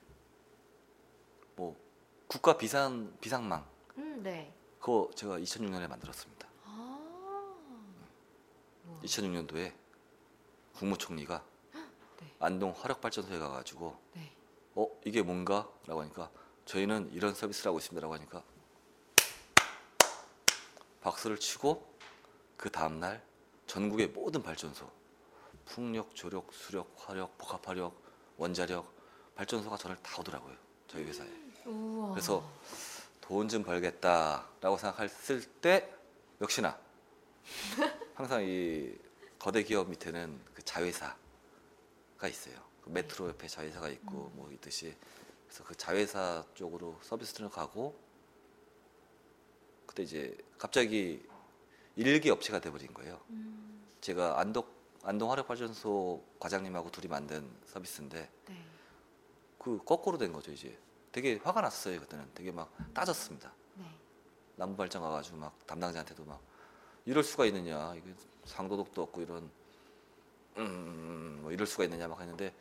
[1.58, 1.76] 뭐
[2.28, 4.54] 국가 비상 비상망 음, 네.
[4.80, 6.48] 그거 제가 2006년에 만들었습니다.
[6.66, 7.56] 아.
[8.86, 9.02] 우와.
[9.02, 9.74] 2006년도에
[10.76, 11.44] 국무총리가
[12.22, 12.36] 네.
[12.40, 14.32] 안동 화력발전소에 가가지고 네.
[14.76, 16.30] 어 이게 뭔가?라고 하니까
[16.66, 18.44] 저희는 이런 서비스를 하고 있습니다라고 하니까
[21.02, 21.92] 박수를 치고
[22.56, 23.26] 그 다음 날
[23.66, 24.88] 전국의 모든 발전소
[25.68, 27.94] 풍력, 조력, 수력, 화력, 복합화력,
[28.38, 28.92] 원자력
[29.36, 30.56] 발전소가 저를 다 오더라고요
[30.88, 31.28] 저희 회사에
[31.66, 32.10] 우와.
[32.12, 32.44] 그래서
[33.22, 35.94] 돈 좀 벌겠다라고 생각했을 때
[36.42, 36.80] 역시나
[38.16, 38.96] 항상 이
[39.38, 41.16] 거대 기업 밑에는 그 자회사가
[42.30, 42.56] 있어요.
[42.84, 44.96] 그 메트로 옆에 자회사가 있고 뭐 있듯이
[45.46, 47.98] 그래서 그 자회사 쪽으로 서비스를 가고
[49.86, 51.26] 그때 이제 갑자기
[51.96, 53.20] 일기 업체가 돼버린 거예요.
[53.30, 54.66] 음, 제가 안동
[55.08, 58.66] 안동 화력발전소 과장님하고 둘이 만든 서비스인데 네.
[59.58, 60.78] 그 거꾸로 된 거죠 이제.
[61.14, 62.30] 되게 화가 났어요 그때는.
[62.36, 63.52] 되게 막 따졌습니다.
[63.76, 63.86] 네.
[64.58, 66.42] 남부 발전 가가지고 막 담당자한테도 막
[67.06, 68.14] 이럴 수가 있느냐 이게
[68.46, 69.50] 상도덕도 없고 이런
[70.58, 72.54] 음 뭐 이럴 수가 있느냐 막 했는데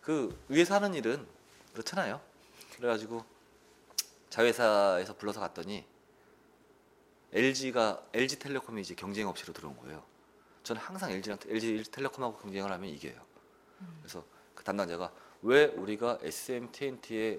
[0.00, 1.26] 그 위에서 하는 일은
[1.72, 2.18] 그렇잖아요
[2.76, 3.22] 그래가지고
[4.30, 5.84] 자회사에서 불러서 갔더니
[7.32, 10.02] LG가 LG 텔레콤이 이제 경쟁 업체로 들어온 거예요
[10.64, 13.14] 저는 항상 LG랑 LG 텔레콤하고 경쟁을 하면 이겨요
[13.82, 13.98] 음.
[14.00, 14.24] 그래서
[14.54, 17.38] 그 담당자가 왜 우리가 SM/TNT에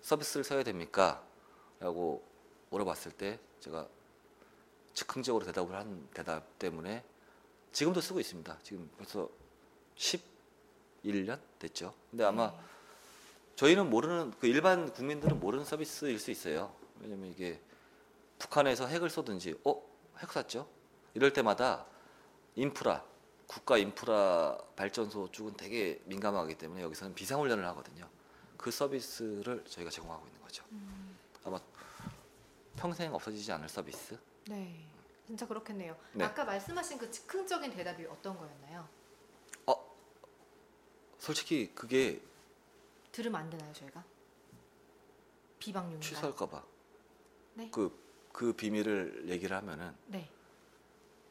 [0.00, 1.24] 서비스를 써야 됩니까?
[1.78, 2.26] 라고
[2.70, 3.88] 물어봤을 때 제가
[4.92, 7.04] 즉흥적으로 대답을 한 대답 때문에
[7.70, 8.58] 지금도 쓰고 있습니다.
[8.64, 9.28] 지금 벌써
[9.96, 11.94] 11년 됐죠.
[12.10, 12.58] 근데 아마 네.
[13.54, 16.74] 저희는 모르는 그 일반 국민들은 모르는 서비스일 수 있어요.
[17.00, 17.60] 왜냐면 이게
[18.40, 19.80] 북한에서 핵을 쏘든지 어?
[20.18, 20.68] 핵 쐈죠?
[21.14, 21.86] 이럴 때마다
[22.58, 23.04] 인프라
[23.46, 28.08] 국가 인프라 발전소 쪽은 되게 민감하기 때문에 여기서는 비상훈련을 하거든요.
[28.56, 30.64] 그 서비스를 저희가 제공하고 있는 거죠.
[30.72, 31.60] 음, 아마
[32.76, 34.18] 평생 없어지지 않을 서비스.
[34.48, 34.84] 네.
[35.26, 35.96] 진짜 그렇겠네요.
[36.12, 36.24] 네.
[36.24, 38.88] 아까 말씀하신 그 즉흥적인 대답이 어떤 거였나요?
[41.18, 42.22] 솔직히 그게
[43.12, 44.04] 들으면 안 되나요, 저희가?
[45.58, 46.00] 비방용인가요?
[46.00, 46.64] 취소할까봐
[47.54, 47.70] 네.
[47.70, 47.92] 그,
[48.32, 50.30] 그 비밀을 얘기를 하면은 네.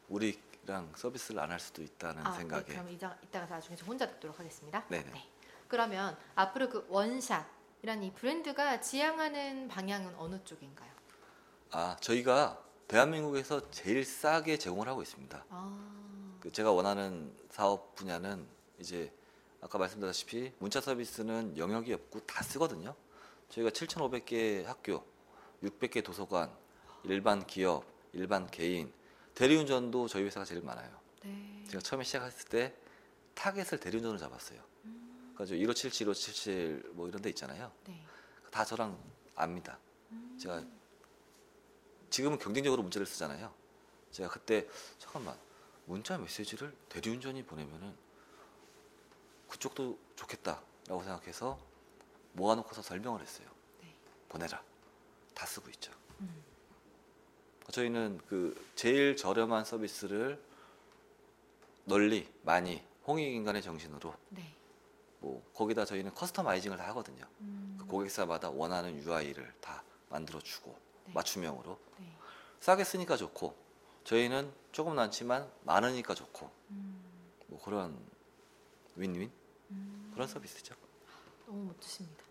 [0.08, 0.38] 우리
[0.68, 4.06] 랑 서비스를 안 할 수도 있다는 아, 생각에 네, 그럼 이따, 이따가 나중에 저 혼자
[4.06, 4.84] 듣도록 하겠습니다.
[4.88, 5.10] 네네.
[5.10, 5.28] 네.
[5.66, 10.90] 그러면 앞으로 그 원샷이란 이 브랜드가 지향하는 방향은 어느 쪽인가요?
[11.70, 15.44] 아 저희가 대한민국에서 제일 싸게 제공을 하고 있습니다.
[15.48, 18.46] 아, 그 제가 원하는 사업 분야는
[18.78, 19.12] 이제
[19.60, 22.94] 아까 말씀드렸다시피 문자 서비스는 영역이 없고 다 쓰거든요.
[23.50, 25.04] 저희가 7,500개 학교,
[25.62, 26.50] 600개 도서관,
[27.04, 28.92] 일반 기업, 일반 개인,
[29.38, 31.00] 대리운전도 저희 회사가 제일 많아요.
[31.22, 31.64] 네.
[31.68, 32.74] 제가 처음에 시작했을 때
[33.36, 34.60] 타겟을 대리운전으로 잡았어요.
[34.86, 37.70] 음, 그래서 1577, 1577 뭐 이런 데 있잖아요.
[37.86, 38.04] 네.
[38.50, 39.00] 다 저랑
[39.36, 39.78] 압니다.
[40.10, 40.64] 음, 제가
[42.10, 43.54] 지금은 경쟁적으로 문자를 쓰잖아요.
[44.10, 44.66] 제가 그때
[44.98, 45.38] 잠깐만
[45.84, 47.94] 문자 메시지를 대리운전이 보내면은
[49.48, 51.60] 그쪽도 좋겠다라고 생각해서
[52.32, 53.46] 모아놓고서 설명을 했어요.
[53.82, 53.94] 네.
[54.28, 54.60] 보내라.
[55.32, 55.92] 다 쓰고 있죠.
[56.22, 56.42] 음,
[57.72, 60.40] 저희는 그 제일 저렴한 서비스를
[61.84, 64.54] 널리 많이 홍익인간의 정신으로 네.
[65.20, 67.24] 뭐 거기다 저희는 커스터마이징을 다 하거든요.
[67.40, 70.76] 음, 그 고객사마다 원하는 UI를 다 만들어 주고
[71.06, 71.12] 네.
[71.14, 72.16] 맞춤형으로 네.
[72.60, 73.54] 싸게 쓰니까 좋고
[74.04, 77.02] 저희는 조금 많지만 많으니까 좋고 음,
[77.48, 77.98] 뭐 그런
[78.96, 79.30] 윈윈
[79.70, 80.10] 음.
[80.14, 80.74] 그런 서비스죠.
[81.46, 82.24] 너무 멋지십니다.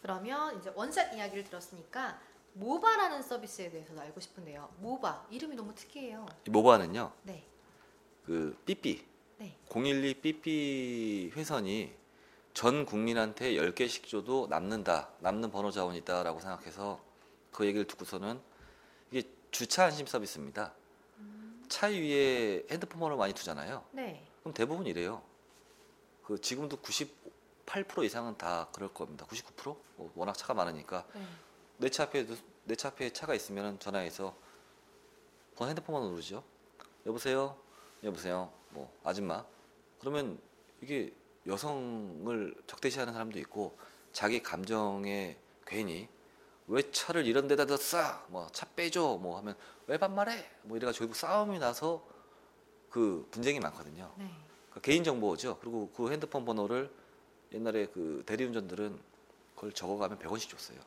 [0.00, 2.20] 그러면 이제 원샷 이야기를 들었으니까
[2.54, 4.68] 모바라는 서비스에 대해서도 알고 싶은데요.
[4.78, 6.26] 모바 이름이 너무 특이해요.
[6.46, 7.44] 이 모바는요, 네,
[8.24, 9.04] 그 삐삐
[9.38, 9.56] 네.
[9.68, 11.92] 012 삐삐 회선이
[12.54, 17.00] 전 국민한테 10개씩 줘도 남는다, 남는 번호 자원이 있다라고 생각해서
[17.50, 18.40] 그 얘기를 듣고서는
[19.10, 20.72] 이게 주차 안심 서비스입니다.
[21.68, 23.84] 차 위에 핸드폰 번호 많이 두잖아요.
[23.90, 24.24] 네.
[24.40, 25.22] 그럼 대부분 이래요.
[26.22, 29.26] 그 지금도 98% 이상은 다 그럴 겁니다.
[29.26, 29.76] 99%?
[29.96, 31.20] 뭐 워낙 차가 많으니까 네.
[31.78, 32.26] 내 차 앞에
[32.64, 34.34] 내 차 앞에 차가 있으면 전화해서
[35.56, 36.42] 번 핸드폰 번호 누르죠.
[37.06, 37.56] 여보세요.
[38.02, 38.52] 여보세요.
[38.70, 39.44] 뭐 아줌마.
[40.00, 40.38] 그러면
[40.80, 41.12] 이게
[41.46, 43.76] 여성을 적대시하는 사람도 있고
[44.12, 46.08] 자기 감정에 괜히
[46.66, 48.24] 왜 차를 이런 데다 뒀어?
[48.28, 49.18] 뭐차 빼줘.
[49.20, 49.54] 뭐 하면
[49.86, 50.48] 왜 반말해?
[50.62, 52.06] 뭐 이래가지고 결국 싸움이 나서
[52.88, 54.10] 그 분쟁이 많거든요.
[54.16, 54.30] 네.
[54.70, 55.58] 그 개인 정보죠.
[55.60, 56.90] 그리고 그 핸드폰 번호를
[57.52, 58.98] 옛날에 그 대리운전들은
[59.54, 60.78] 그걸 적어가면 100원씩 줬어요.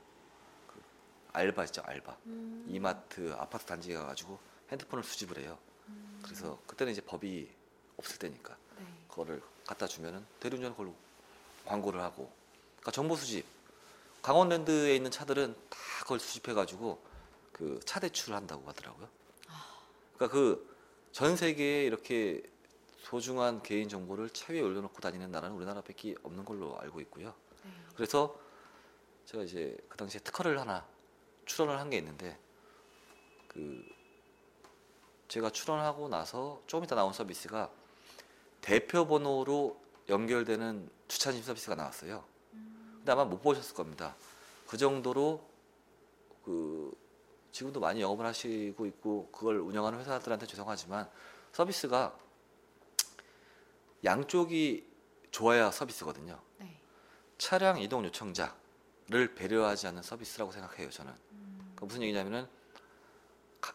[1.37, 2.17] 그 알바 있죠, 알바.
[2.25, 2.65] 음.
[2.67, 4.39] 이마트 아파트 단지에 가가지고
[4.71, 5.57] 핸드폰을 수집을 해요.
[5.87, 6.19] 음.
[6.23, 7.47] 그래서 그때는 이제 법이
[7.97, 8.85] 없을 때니까 네.
[9.07, 10.95] 그거를 갖다 주면은 대리운전 그걸로
[11.65, 12.31] 광고를 하고.
[12.77, 13.45] 그러니까 정보 수집.
[14.23, 17.05] 강원랜드에 있는 차들은 다 그걸 수집해가지고
[17.53, 19.07] 그 차 대출을 한다고 하더라고요.
[20.15, 20.67] 그러니까 그
[21.13, 22.43] 전 세계에 이렇게
[22.99, 27.33] 소중한 개인 정보를 차 위에 올려놓고 다니는 나라는 우리나라밖에 없는 걸로 알고 있고요.
[27.63, 27.71] 네.
[27.95, 28.39] 그래서
[29.25, 30.85] 제가 이제 그 당시에 특허를 하나
[31.47, 32.37] 출원을 한 게 있는데
[33.47, 33.83] 그
[35.27, 37.69] 제가 출원하고 나서 조금 이따 나온 서비스가
[38.61, 39.79] 대표 번호로
[40.09, 42.23] 연결되는 주차심 서비스가 나왔어요.
[42.51, 44.15] 근데 아마 못 보셨을 겁니다.
[44.67, 45.45] 그 정도로
[46.43, 46.95] 그
[47.51, 51.09] 지금도 많이 영업을 하시고 있고 그걸 운영하는 회사들한테 죄송하지만
[51.53, 52.17] 서비스가
[54.03, 54.85] 양쪽이
[55.31, 56.39] 좋아야 서비스거든요.
[56.59, 56.79] 네.
[57.37, 58.55] 차량 이동 요청자
[59.09, 61.13] 를 배려하지 않는 서비스라고 생각해요 저는.
[61.13, 62.45] 그러니까 무슨 얘기냐면은
[63.61, 63.73] 가-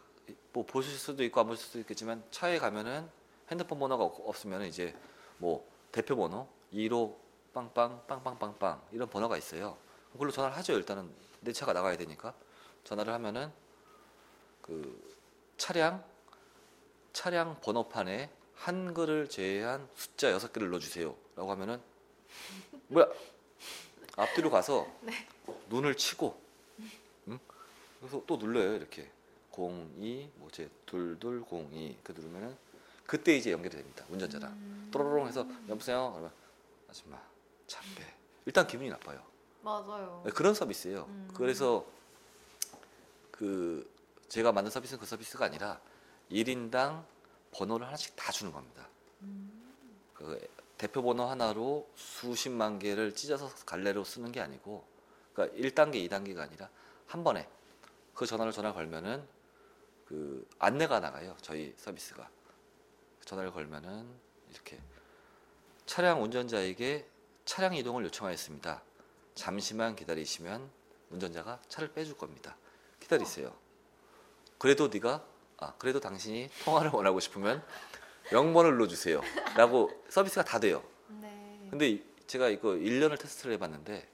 [0.53, 3.09] 뭐 보실 수도 있고 안 보실 수도 있겠지만 차에 가면은
[3.51, 4.95] 핸드폰 번호가 없- 없으면 이제
[5.39, 7.17] 뭐 대표 번호 2로
[7.55, 9.79] 빵빵 빵빵빵빵 이런 번호가 있어요.
[10.13, 10.75] 그걸로 전화를 하죠.
[10.75, 12.35] 일단은 내 차가 나가야 되니까
[12.85, 13.51] 전화를 하면은
[14.61, 15.17] 그
[15.57, 16.05] 차량
[17.15, 21.81] 차량 번호판에 한글을 제외한 숫자 6개를 넣어주세요 라고 하면은
[22.89, 23.07] 뭐야
[24.17, 24.87] 앞뒤로 가서
[25.69, 26.41] 눈을 치고
[27.29, 27.39] 응?
[28.01, 29.11] 그래서 또 눌러요 이렇게
[29.57, 32.57] 02 뭐제 둘둘 02 그 누르면은
[33.07, 34.89] 그때 이제 연결이 됩니다 운전자랑 음.
[34.93, 36.33] 또로롱 해서 여보세요 그러면
[36.89, 37.21] 아줌마
[37.67, 38.15] 차빼
[38.47, 39.23] 일단 기분이 나빠요
[39.63, 40.23] 맞아요.
[40.25, 41.31] 네, 그런 서비스예요 음.
[41.35, 41.85] 그래서
[43.31, 43.89] 그
[44.29, 45.81] 제가 만든 서비스는 그 서비스가 아니라
[46.31, 47.05] 1인당
[47.53, 48.89] 번호를 하나씩 다 주는 겁니다
[49.23, 49.63] 음.
[50.15, 54.85] 그 대표 번호 하나로 수십만 개를 찢어서 갈래로 쓰는 게 아니고
[55.33, 56.69] 그러니까 1단계, 2단계가 아니라
[57.07, 57.49] 한 번에
[58.15, 59.27] 그 전화를 전화 걸면은
[60.07, 61.37] 그 안내가 나가요.
[61.41, 62.29] 저희 서비스가.
[63.25, 64.07] 전화를 걸면은
[64.51, 64.79] 이렇게
[65.87, 67.09] 차량 운전자에게
[67.45, 68.83] 차량 이동을 요청하였습니다.
[69.35, 70.71] 잠시만 기다리시면
[71.11, 72.57] 운전자가 차를 빼줄 겁니다.
[73.01, 73.55] 기다리세요.
[74.59, 75.25] 그래도 네가
[75.59, 77.65] 아 그래도 당신이 통화를 원하고 싶으면
[78.33, 79.21] 0번을 눌러주세요.
[79.57, 80.83] 라고 서비스가 다 돼요.
[81.21, 81.67] 네.
[81.71, 84.09] 근데 이- 제가 이거 1년을 테스트를 해봤는데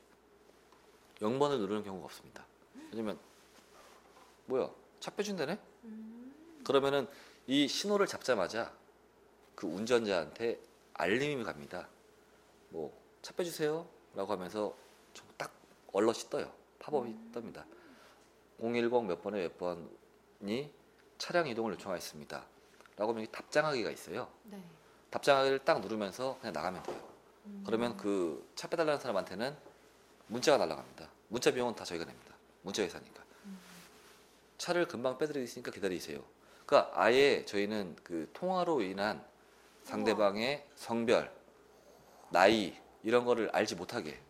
[1.21, 2.45] 0번을 누르는 경우가 없습니다.
[2.91, 3.19] 왜냐면
[4.47, 5.59] 뭐야 차 빼준다네?
[5.85, 6.63] 음.
[6.67, 7.07] 그러면은
[7.47, 8.73] 이 신호를 잡자마자
[9.55, 10.61] 그 운전자한테
[10.95, 11.89] 알림이 갑니다.
[12.71, 14.75] 뭐 차 빼주세요 라고 하면서
[15.15, 15.53] 좀 딱
[15.93, 16.53] 얼럿이 떠요.
[16.79, 17.65] 팝업이 뜹니다.
[18.61, 20.71] 010 몇 번에 몇 번이
[21.19, 22.45] 차량 이동을 요청하였습니다.
[22.99, 24.29] 라고 하면 이 답장하기가 있어요.
[24.45, 24.63] 네.
[25.11, 27.09] 답장하기를 딱 누르면서 그냥 나가면 돼요.
[27.47, 27.63] 음.
[27.65, 29.57] 그러면 그 차 빼달라는 사람한테는
[30.27, 31.09] 문자가 날라갑니다.
[31.29, 32.35] 문자 비용은 다 저희가 냅니다.
[32.63, 33.23] 문자 회사니까.
[33.47, 33.59] 음.
[34.59, 36.23] 차를 금방 빼드리겠으니까 기다리세요.
[36.67, 39.25] 그러니까 아예 저희는 그 통화로 인한
[39.85, 41.33] 상대방의 성별,
[42.31, 44.21] 나이 이런 거를 알지 못하게.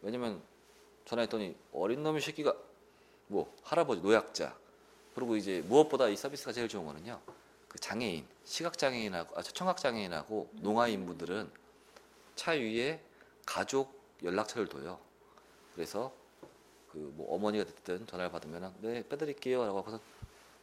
[0.00, 0.40] 왜냐면
[1.04, 2.54] 전화했더니 어린 놈의 새끼가
[3.26, 4.56] 뭐 할아버지 노약자
[5.14, 7.20] 그리고 이제 무엇보다 이 서비스가 제일 좋은 거는요.
[7.72, 11.50] 그 장애인, 시각 장애인하고 아, 청각 장애인하고 농아인 분들은
[12.36, 13.02] 차 위에
[13.46, 15.00] 가족 연락처를 둬요.
[15.74, 16.12] 그래서
[16.90, 19.98] 그 뭐 어머니가 됐든 전화를 받으면 네 빼드릴게요라고 하고서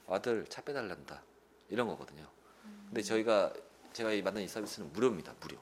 [0.08, 1.24] 아들 차 빼달란다
[1.70, 2.28] 이런 거거든요.
[2.86, 3.52] 근데 저희가
[3.94, 5.34] 제가 이 만든 이 서비스는 무료입니다.
[5.40, 5.58] 무료.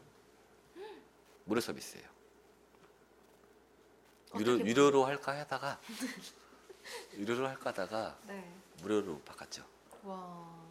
[1.46, 2.06] 무료 서비스예요.
[4.38, 5.80] 유료 유료로 할까 하다가
[7.16, 8.54] 유료로 할까 하다가 네.
[8.82, 9.64] 무료로 바꿨죠.
[10.04, 10.67] 와.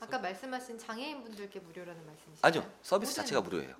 [0.00, 2.46] 아까 말씀하신 장애인 분들께 무료라는 말씀이시죠?
[2.46, 3.76] 아니요 서비스 모든- 자체가 무료예요.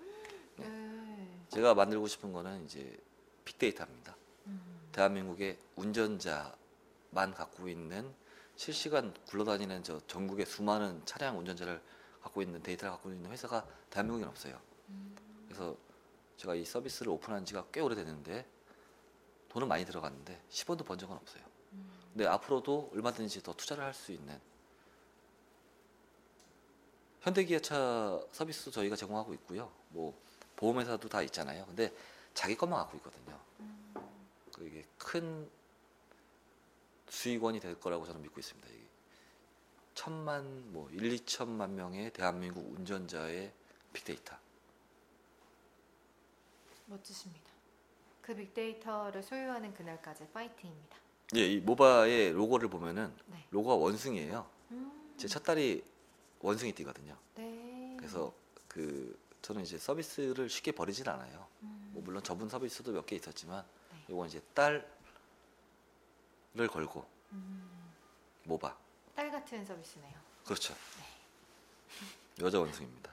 [0.57, 1.45] 네.
[1.51, 2.97] 제가 만들고 싶은 거는 이제
[3.45, 4.17] 빅데이터입니다.
[4.47, 4.89] 음.
[4.93, 8.13] 대한민국의 운전자만 갖고 있는
[8.57, 11.81] 실시간 굴러다니는 저 전국의 수많은 차량 운전자를
[12.23, 14.59] 갖고 있는 데이터를 갖고 있는 회사가 대한민국엔 없어요.
[14.89, 15.15] 음.
[15.47, 15.77] 그래서
[16.37, 18.47] 제가 이 서비스를 오픈한 지가 꽤 오래됐는데
[19.51, 21.43] 돈은 많이 들어갔는데 10원도 번 적은 없어요.
[21.73, 21.91] 음.
[22.13, 24.41] 근데 앞으로도 얼마든지 더 투자를 할 수 있는
[27.25, 29.73] 현대기아차 서비스도 저희가 제공하고 있고요.
[29.89, 30.15] 뭐
[30.57, 31.65] 보험회사도 다 있잖아요.
[31.65, 31.91] 근데
[32.35, 33.41] 자기 것만 갖고 있거든요.
[33.61, 33.95] 음.
[34.53, 35.49] 그 이게 큰
[37.09, 38.69] 수익원이 될 거라고 저는 믿고 있습니다.
[38.69, 38.85] 이게
[39.95, 43.53] 천만 뭐 1, 2천만 명의 대한민국 운전자의
[43.95, 44.37] 빅데이터.
[46.87, 47.51] 멋지십니다.
[48.21, 50.97] 그 빅데이터를 소유하는 그날까지 파이팅입니다.
[51.37, 53.47] 예, 이 모바의 로고를 보면은 네.
[53.51, 54.47] 로고가 원숭이에요.
[54.73, 55.15] 음.
[55.17, 55.94] 제첫 딸이
[56.45, 57.17] 원숭이 띠거든요.
[57.37, 57.97] 네.
[57.99, 58.33] 그래서
[58.69, 61.47] 그 저는 이제 서비스를 쉽게 버리진 않아요.
[61.63, 61.91] 음.
[61.95, 64.05] 뭐 물론 저분 서비스도 몇 개 있었지만 네.
[64.09, 64.87] 이건 이제 딸을
[66.71, 67.93] 걸고 음.
[68.45, 68.77] 모바.
[69.17, 70.13] 딸 같은 서비스네요.
[70.45, 70.75] 그렇죠.
[72.41, 73.11] 여자 원숭입니다.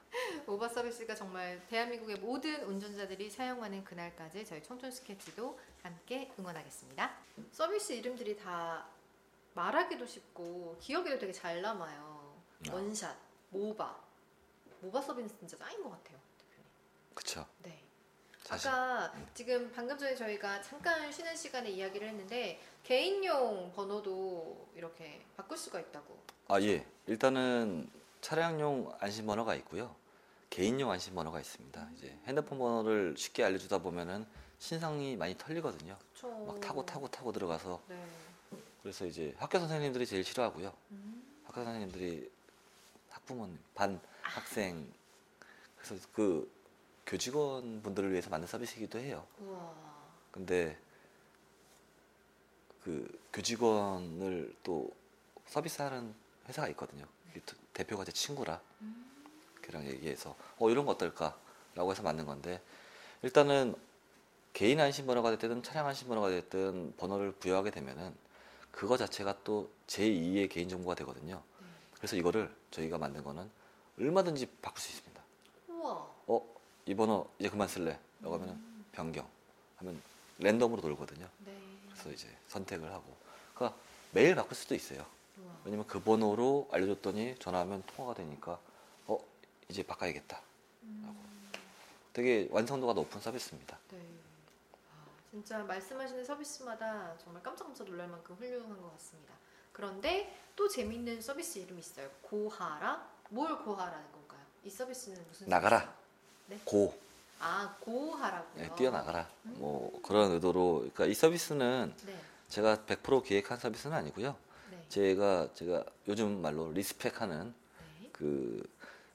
[0.48, 7.18] 오버 서비스가 정말 대한민국의 모든 운전자들이 사용하는 그날까지 저희 청춘 스케치도 함께 응원하겠습니다.
[7.54, 8.86] 서비스 이름들이 다
[9.54, 12.11] 말하기도 쉽고 기억에도 되게 잘 남아요.
[12.70, 12.74] 아.
[12.74, 13.16] 원샷,
[13.50, 14.00] 모바.
[14.82, 16.66] 모바 서비스 진짜 짱인 것 같아요, 대표님.
[17.14, 17.46] 그렇죠.
[17.64, 17.82] 네.
[18.44, 25.58] 사실 아까 지금 방금 전에 저희가 잠깐 쉬는 시간에 이야기를 했는데 개인용 번호도 이렇게 바꿀
[25.58, 26.18] 수가 있다고.
[26.48, 26.86] 아 예.
[27.06, 27.90] 일단은
[28.22, 29.96] 차량용 안심 번호가 있고요.
[30.50, 31.90] 개인용 안심 번호가 있습니다.
[31.96, 34.26] 이제 핸드폰 번호를 쉽게 알려주다 보면은
[34.60, 35.98] 신상이 많이 털리거든요.
[36.14, 36.28] 그쵸.
[36.46, 38.04] 막 타고 타고 타고 들어가서 네.
[38.82, 40.74] 그래서 이제 학교 선생님들이 제일 싫어하고요.
[40.92, 41.24] 음.
[41.46, 42.30] 학교 선생님들이
[43.32, 44.92] 학부모님, 반 학생
[45.78, 46.52] 그래서 그
[47.06, 49.26] 교직원 분들을 위해서 만든 서비스이기도 해요.
[49.40, 49.74] 우와.
[50.32, 50.78] 근데
[52.84, 54.92] 그 교직원을 또
[55.48, 56.14] 서비스하는
[56.48, 57.06] 회사가 있거든요.
[57.74, 59.06] 대표가 제 친구라 음.
[59.62, 62.62] 걔랑 얘기해서 어 이런 거 어떨까라고 해서 만든 건데
[63.22, 63.76] 일단은
[64.54, 68.14] 개인 안심 번호가 됐든 차량 안심 번호가 됐든 번호를 부여하게 되면은
[68.72, 71.42] 그거 자체가 또 제2의 개인 정보가 되거든요.
[71.60, 71.68] 네.
[71.96, 73.50] 그래서 이거를 저희가 만든 거는
[74.00, 75.22] 얼마든지 바꿀 수 있습니다.
[75.68, 76.08] 우와.
[76.28, 76.56] 어,
[76.86, 78.00] 이 번호 이제 그만 쓸래.
[78.22, 78.86] 라고 하면은 음.
[78.92, 79.28] 변경.
[79.78, 80.02] 하면
[80.40, 81.28] 랜덤으로 돌거든요.
[81.46, 81.58] 네.
[81.92, 83.16] 그래서 이제 선택을 하고.
[83.54, 83.80] 그러니까
[84.12, 85.06] 매일 바꿀 수도 있어요.
[85.38, 85.54] 우와.
[85.66, 88.60] 왜냐면 그 번호로 알려줬더니 전화하면 통화가 되니까
[89.08, 89.20] 어,
[89.70, 90.42] 이제 바꿔야겠다.
[90.84, 91.22] 음.
[92.14, 93.78] 되게 완성도가 높은 서비스입니다.
[93.92, 93.98] 네.
[94.92, 99.34] 아, 진짜 말씀하시는 서비스마다 정말 깜짝깜짝 놀랄 만큼 훌륭한 것 같습니다.
[99.74, 102.10] 그런데 또 재밌는 서비스 이름이 있어요.
[102.22, 103.10] 고하라?
[103.30, 104.40] 뭘 고하라는 건가요?
[104.64, 105.94] 이 서비스는 무슨 나가라.
[106.48, 106.60] 네?
[106.66, 106.98] 고,
[107.40, 108.64] 아 고하라고요.
[108.64, 109.28] 예, 뛰어나가라.
[109.46, 109.56] 음.
[109.58, 110.80] 뭐 그런 의도로.
[110.80, 112.22] 그러니까 이 서비스는 네.
[112.50, 114.36] 제가 100% 기획한 서비스는 아니고요.
[114.72, 114.86] 네.
[114.90, 117.54] 제가 제가 요즘 말로 respect하는
[118.02, 118.10] 네.
[118.12, 118.62] 그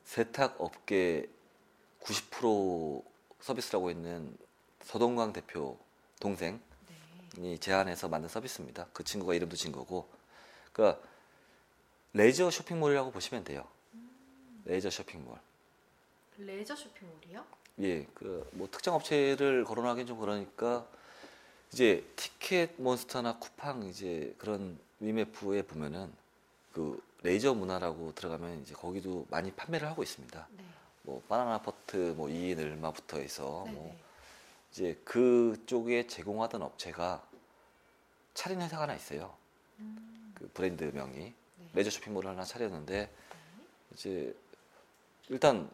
[0.05, 1.29] 세탁 업계
[2.01, 3.05] 90%
[3.41, 4.37] 서비스라고 있는
[4.83, 5.79] 서동광 대표
[6.19, 6.59] 동생이
[7.37, 7.59] 네.
[7.59, 8.87] 제안해서 만든 서비스입니다.
[8.93, 10.16] 그 친구가 이름도 진 거고.
[10.77, 11.01] 그러니까
[12.13, 13.67] 레저 쇼핑몰이라고 보시면 돼요.
[13.95, 14.63] 음.
[14.67, 15.39] 레저 쇼핑몰.
[16.37, 17.45] 레저 쇼핑몰이요?
[17.81, 20.87] 예, 그 뭐 특정 업체를 거론하기는 좀 그러니까
[21.73, 26.13] 이제 티켓 몬스터나 쿠팡 이제 그런 위메프에 보면은
[26.73, 30.49] 그 레저 문화라고 들어가면 이제 거기도 많이 판매를 하고 있습니다.
[30.51, 30.65] 네.
[31.03, 33.73] 뭐 바나나 보트 뭐 이인 을마부터 해서 네.
[33.73, 33.99] 뭐 네.
[34.73, 37.27] 이제 그쪽에 제공하던 업체가
[38.35, 39.35] 차린 회사가 하나 있어요.
[39.79, 40.16] 음.
[40.37, 41.35] 그 브랜드명이 네.
[41.73, 43.11] 레저 쇼핑몰을 하나 차렸는데 네.
[43.95, 44.35] 이제
[45.29, 45.69] 일단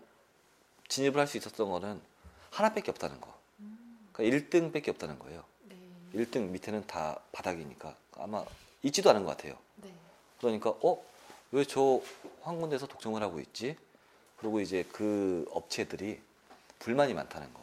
[0.89, 2.01] 진입을 할 수 있었던 거는
[2.51, 3.35] 하나밖에 없다는 거.
[3.61, 4.09] 음.
[4.13, 5.45] 그러니까 1등밖에 없다는 거예요.
[5.69, 5.77] 네.
[6.15, 8.45] 1등 밑에는 다 바닥이니까 아마
[8.83, 9.59] 있지도 않은 것 같아요.
[9.77, 9.93] 네.
[10.41, 11.03] 그러니까 어?
[11.51, 12.01] 왜 저
[12.43, 13.77] 한 군데서 독점을 하고 있지?
[14.39, 16.21] 그리고 이제 그 업체들이
[16.81, 17.61] 불만이 많다는 거.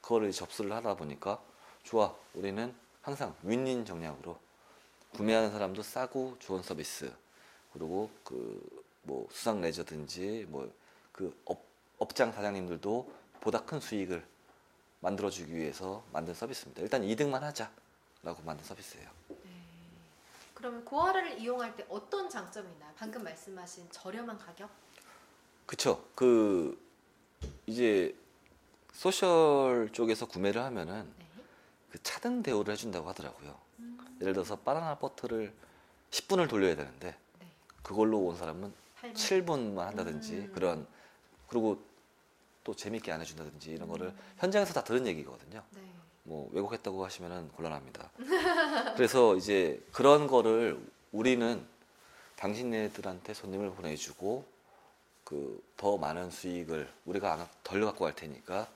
[0.00, 1.40] 그거를 접수를 하다 보니까
[1.84, 2.14] 좋아.
[2.34, 4.36] 우리는 항상 윈윈 정략으로
[5.14, 7.12] 구매하는 사람도 싸고 좋은 서비스.
[7.72, 10.70] 그리고 그 뭐 수상 레저든지 뭐
[11.12, 11.38] 그
[11.98, 14.26] 업장 사장님들도 보다 큰 수익을
[15.00, 16.80] 만들어주기 위해서 만든 서비스입니다.
[16.80, 19.10] 일단 2등만 하자라고 만든 서비스예요.
[19.28, 19.36] 네.
[20.54, 22.90] 그러면 고하라를 이용할 때 어떤 장점이 있나요?
[22.96, 24.70] 방금 말씀하신 저렴한 가격?
[25.66, 26.02] 그쵸.
[26.14, 26.80] 그
[27.66, 28.16] 이제
[28.94, 31.26] 소셜 쪽에서 구매를 하면은 네.
[31.90, 33.56] 그 차등 대우를 해준다고 하더라고요.
[33.80, 33.98] 음.
[34.20, 35.52] 예를 들어서 바나나 버터를
[36.10, 37.46] 10분을 돌려야 되는데 네.
[37.82, 38.72] 그걸로 온 사람은
[39.02, 39.14] 8분.
[39.14, 40.52] 7분만 한다든지 음.
[40.54, 40.86] 그런
[41.48, 41.82] 그리고
[42.62, 45.62] 또 재밌게 안 해준다든지 이런 거를 현장에서 다 들은 얘기거든요.
[45.70, 45.80] 네.
[46.22, 48.10] 뭐 왜곡했다고 하시면은 곤란합니다.
[48.96, 50.78] 그래서 이제 그런 거를
[51.12, 51.66] 우리는
[52.36, 54.44] 당신네들한테 손님을 보내주고
[55.24, 58.68] 그 더 많은 수익을 우리가 안- 덜 갖고 갈 테니까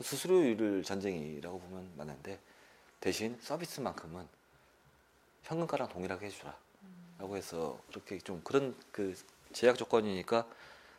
[0.00, 2.38] 수수료율 전쟁이라고 보면 맞는데
[3.00, 4.26] 대신 서비스만큼은
[5.44, 6.56] 현금가랑 동일하게 해주라
[7.18, 9.16] 라고 해서 그렇게 좀 그런 그
[9.52, 10.46] 제약 조건이니까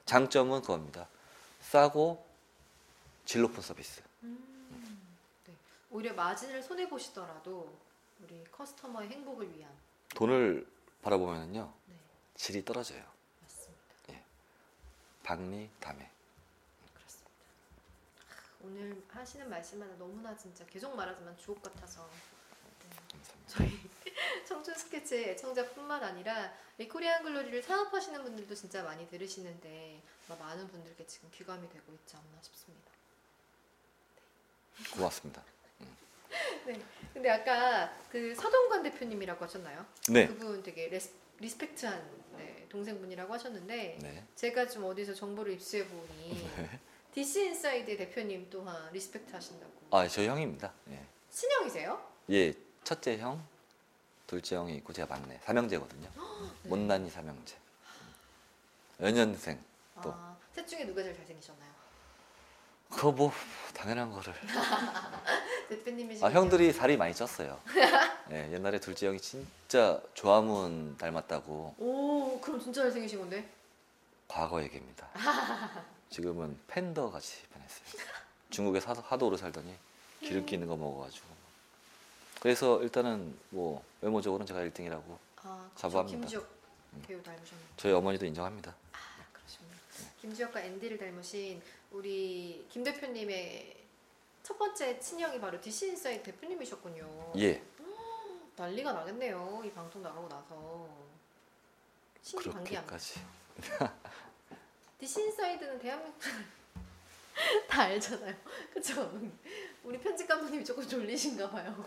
[0.05, 1.07] 장점은 그겁니다.
[1.61, 2.25] 싸고
[3.25, 4.01] 질 높은 서비스.
[4.23, 5.53] 음, 네.
[5.91, 7.77] 오히려 마진을 손해 보시더라도
[8.21, 9.71] 우리 커스터머의 행복을 위한.
[10.15, 10.67] 돈을
[11.01, 11.95] 바라보면은요 네,
[12.35, 13.03] 질이 떨어져요.
[13.41, 14.23] 맞습니다.
[15.23, 16.09] 박리 담에.
[18.61, 22.09] 오늘 하시는 말씀마다 너무나 진짜 계속 말하지만 주옥 같아서
[23.13, 23.19] 네.
[23.47, 23.79] 저희
[24.45, 31.29] 청춘 스케치의 애청자뿐만 아니라 이 Korean Glory를 사업하시는 분들도 진짜 많이 들으시는데 많은 분들께 지금
[31.31, 32.91] 귀감이 되고 있지 않나 싶습니다.
[34.93, 35.43] 고맙습니다.
[36.65, 36.81] 네.
[37.13, 39.85] 근데 아까 그 서동관 대표님이라고 하셨나요?
[40.09, 40.27] 네.
[40.27, 44.27] 그분 되게 레스, respect한 네, 동생분이라고 하셨는데 네.
[44.35, 46.49] 제가 좀 어디서 정보를 입수해 보니
[47.13, 49.71] DC Inside 대표님 또한 respect 하신다고.
[49.91, 50.71] 아, 저희 형입니다.
[50.91, 51.03] 예.
[51.31, 52.01] 친형이세요?
[52.31, 52.53] 예,
[52.83, 53.43] 첫째 형,
[54.27, 55.39] 둘째 형이 있고 제가 막내.
[55.43, 56.07] 삼형제거든요.
[56.63, 56.69] 네.
[56.69, 57.55] 못난이 삼형제.
[59.01, 59.59] 연년생.
[60.03, 60.11] 또.
[60.13, 61.69] 아, 셋 중에 누가 제일 잘생기셨나요?
[62.89, 63.31] 그거 뭐
[63.73, 64.33] 당연한 거를.
[65.69, 67.57] 대표님이 아, 형들이 살이 많이 쪘어요.
[68.31, 73.47] 예, 옛날에 둘째 형이 진짜 조화문 닮았다고 오, 그럼 진짜 잘생기신 건데?
[74.27, 75.07] 과거 얘기입니다.
[76.09, 77.85] 지금은 팬더 같이 변했어요.
[78.49, 79.75] 중국에 사, 하도 오래 살더니
[80.21, 81.27] 기름기 있는 거 먹어가지고.
[82.41, 85.75] 그래서 일단은 뭐 외모적으로는 제가 1등이라고 아, 그렇죠.
[85.75, 86.19] 자부합니다.
[86.19, 86.49] 김지혁
[87.07, 87.73] 배우 닮으셨는데.
[87.77, 88.75] 저희 어머니도 인정합니다.
[88.93, 88.97] 아,
[89.33, 89.69] 그러시군요.
[90.21, 93.77] 김지혁과 앤디를 닮으신 우리 김 대표님의
[94.43, 97.33] 첫 번째 친형이 바로 DC Inside 대표님이셨군요.
[97.37, 97.61] 예,
[98.55, 99.61] 난리가 나겠네요.
[99.63, 100.89] 이 방송 나가고 나서.
[102.21, 103.19] 신기 반기 안 그렇게까지.
[104.99, 106.19] DC 인사이드는 대한민국
[107.69, 108.35] 다 알잖아요.
[108.73, 109.19] 그쵸?
[109.83, 111.85] 우리 편집 감독님이 조금 졸리신가 봐요.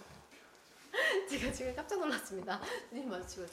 [1.29, 2.61] 제가 지금 깜짝 놀랐습니다.
[2.91, 3.47] 님 마주치고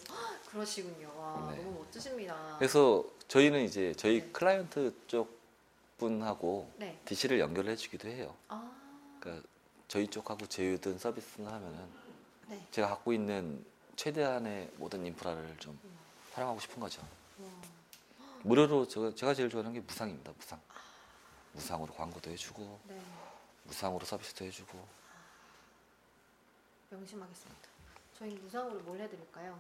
[0.50, 1.12] 그러시군요.
[1.18, 1.58] 와, 네.
[1.62, 2.56] 너무 멋지십니다.
[2.58, 4.32] 그래서 저희는 이제 저희 네.
[4.32, 5.38] 클라이언트 쪽
[5.98, 6.98] 분하고 네.
[7.06, 8.34] DC를 연결해 주기도 해요.
[8.48, 8.72] 아,
[9.20, 9.46] 그러니까
[9.90, 11.80] 저희 쪽하고 제휴든 서비스나 하면은
[12.48, 12.66] 네.
[12.72, 13.64] 제가 갖고 있는
[13.98, 15.98] 최대한의 모든 인프라를 좀 음.
[16.34, 17.02] 활용하고 싶은 거죠.
[17.40, 17.79] 와.
[18.44, 20.32] 무료로 제가, 제가 제일 좋아하는 게 무상입니다.
[20.36, 20.62] 무상.
[21.54, 23.02] 무상으로 광고도 해주고 네.
[23.64, 24.88] 무상으로 서비스도 해주고
[26.90, 27.70] 명심하겠습니다.
[28.18, 29.60] 저희 무상으로 뭘 해드릴까요?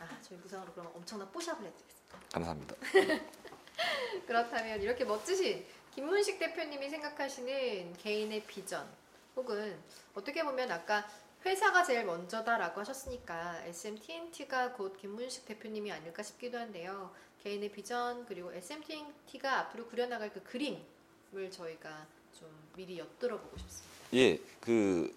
[0.00, 2.20] 아, 저희 무상으로 그럼 엄청난 뽀샵을 해드리겠습니다.
[2.32, 2.74] 감사합니다.
[4.26, 8.88] 그렇다면 이렇게 멋지신 김문식 대표님이 생각하시는 개인의 비전
[9.36, 9.78] 혹은
[10.14, 11.08] 어떻게 보면 아까
[11.44, 17.14] 회사가 제일 먼저다라고 하셨으니까 SMTNT가 곧 김문식 대표님이 아닐까 싶기도 한데요.
[17.42, 22.06] 개인의 비전 그리고 SMTNT가 앞으로 그려나갈 그 그림을 저희가
[22.38, 23.90] 좀 미리 엿들어 보고 싶습니다.
[24.14, 25.16] 예, 그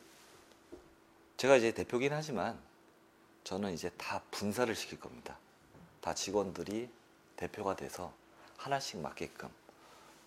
[1.35, 2.57] 제가 이제 대표긴 하지만
[3.43, 5.37] 저는 이제 다 분사를 시킬 겁니다.
[5.99, 6.89] 다 직원들이
[7.35, 8.13] 대표가 돼서
[8.55, 9.49] 하나씩 맡게끔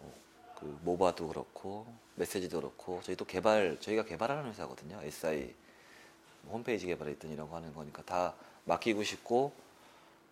[0.01, 0.15] 어,
[0.59, 1.87] 그 모바도 그렇고
[2.17, 5.01] 메시지도 그렇고 저희 또 개발 저희가 개발하는 회사거든요.
[5.03, 5.55] SI
[6.51, 7.13] 홈페이지 개발에
[7.49, 8.35] 거 하는 거니까 다
[8.65, 9.53] 맡기고 싶고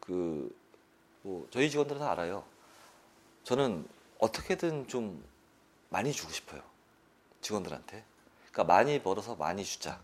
[0.01, 0.55] 그
[1.25, 2.45] 뭐 저희 직원들은 다 알아요.
[3.45, 3.89] 저는
[4.19, 5.25] 어떻게든 좀
[5.89, 6.63] 많이 주고 싶어요.
[7.41, 8.05] 직원들한테.
[8.53, 9.99] 그러니까 많이 벌어서 많이 주자.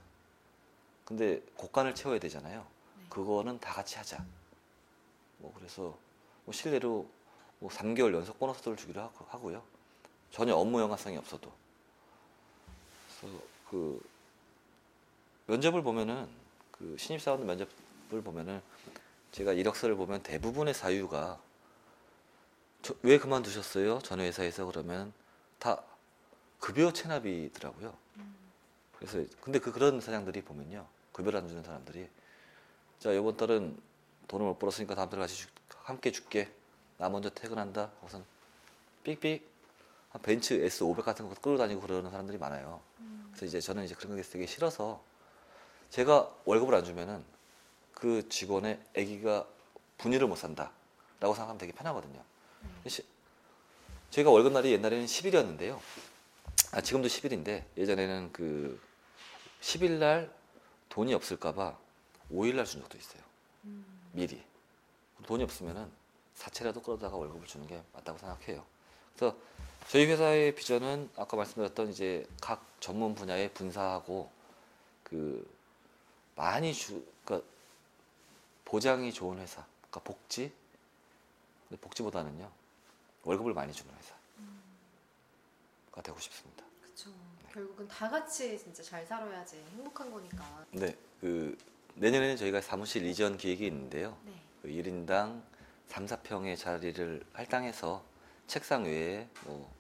[1.05, 2.67] 근데 곡간을 채워야 되잖아요.
[2.97, 3.05] 네.
[3.11, 4.25] 그거는 다 같이 하자.
[5.39, 5.95] 뭐 그래서
[6.47, 7.07] 뭐 실례로
[7.59, 9.63] 뭐 3개월 연속 보너스를 주기로 하고- 하고요.
[10.31, 11.53] 전혀 업무 영향성이 없어도.
[13.21, 13.39] 그래서
[13.69, 14.01] 그
[15.51, 16.29] 면접을 보면은
[16.71, 18.63] 그 신입사원 면접을 보면은
[19.33, 21.41] 제가 이력서를 보면 대부분의 사유가
[22.83, 23.99] 저- 왜 그만두셨어요?
[23.99, 25.13] 전 회사에서 그러면
[25.59, 25.83] 다
[26.61, 27.93] 급여 체납이더라고요.
[28.99, 32.09] 그래서 근데 그 그런 사장들이 보면요 급여를 안 주는 사람들이
[33.01, 33.77] 자 이번 달은
[34.29, 35.49] 돈을 못 벌었으니까 다음 달에 같이 주-
[35.83, 36.53] 함께 줄게
[36.99, 38.25] 나 먼저 퇴근한다 우선
[39.03, 39.49] 삑삑
[40.11, 42.81] 한 벤츠 S500 같은 거 끌고 다니고 그러는 사람들이 많아요
[43.31, 45.03] 그래서 이제 저는 이제 그런 게 되게 싫어서
[45.91, 47.25] 제가 월급을 안 주면은
[47.95, 49.47] 그 직원의 아기가
[49.99, 52.23] 분유를 못 산다라고 생각하면 되게 편하거든요
[52.87, 53.05] 시-
[54.11, 55.79] 제가 월급 날이 옛날에는 10일이었는데요
[56.73, 58.81] 아 지금도 10일인데 예전에는 그
[59.61, 60.33] 10일 날
[60.89, 61.77] 돈이 없을까봐
[62.33, 63.21] 5일 날 준 적도 있어요.
[63.65, 63.85] 음.
[64.13, 64.41] 미리
[65.27, 65.91] 돈이 없으면은
[66.35, 68.65] 사채라도 끌어다가 월급을 주는 게 맞다고 생각해요.
[69.15, 69.37] 그래서
[69.89, 74.31] 저희 회사의 비전은 아까 말씀드렸던 이제 각 전문 분야에 분사하고
[75.03, 75.45] 그
[76.41, 77.47] 많이 주 그러니까
[78.65, 80.51] 보장이 좋은 회사, 그러니까 복지,
[81.83, 82.51] 복지보다는요
[83.25, 84.17] 월급을 많이 주는 회사가
[86.03, 86.65] 되고 싶습니다.
[86.83, 87.11] 그쵸.
[87.53, 90.65] 결국은 다 같이 진짜 잘 살아야지 행복한 거니까.
[90.71, 91.59] 네, 그
[91.97, 94.17] 내년에는 저희가 사무실 이전 기획이 있는데요.
[94.25, 94.33] 네.
[94.63, 95.43] 그 1인당
[95.89, 98.03] 3, 4평의 자리를 할당해서
[98.47, 99.71] 책상 외에 뭐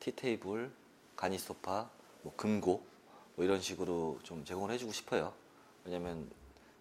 [0.00, 0.70] 티테이블,
[1.16, 1.88] 간이 소파,
[2.20, 2.87] 뭐 금고
[3.38, 5.32] 뭐 이런 식으로 좀 제공을 해주고 싶어요.
[5.84, 6.28] 왜냐면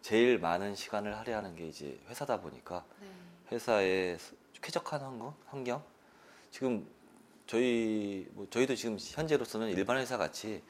[0.02, 3.08] 제일 많은 시간을 할애하는 게 이제 회사다 보니까 네.
[3.52, 4.18] 회사의
[4.60, 5.84] 쾌적한 환경, 환경
[6.50, 6.88] 지금
[7.46, 10.64] 저희 뭐 저희도 지금 현재로서는 일반 회사 같이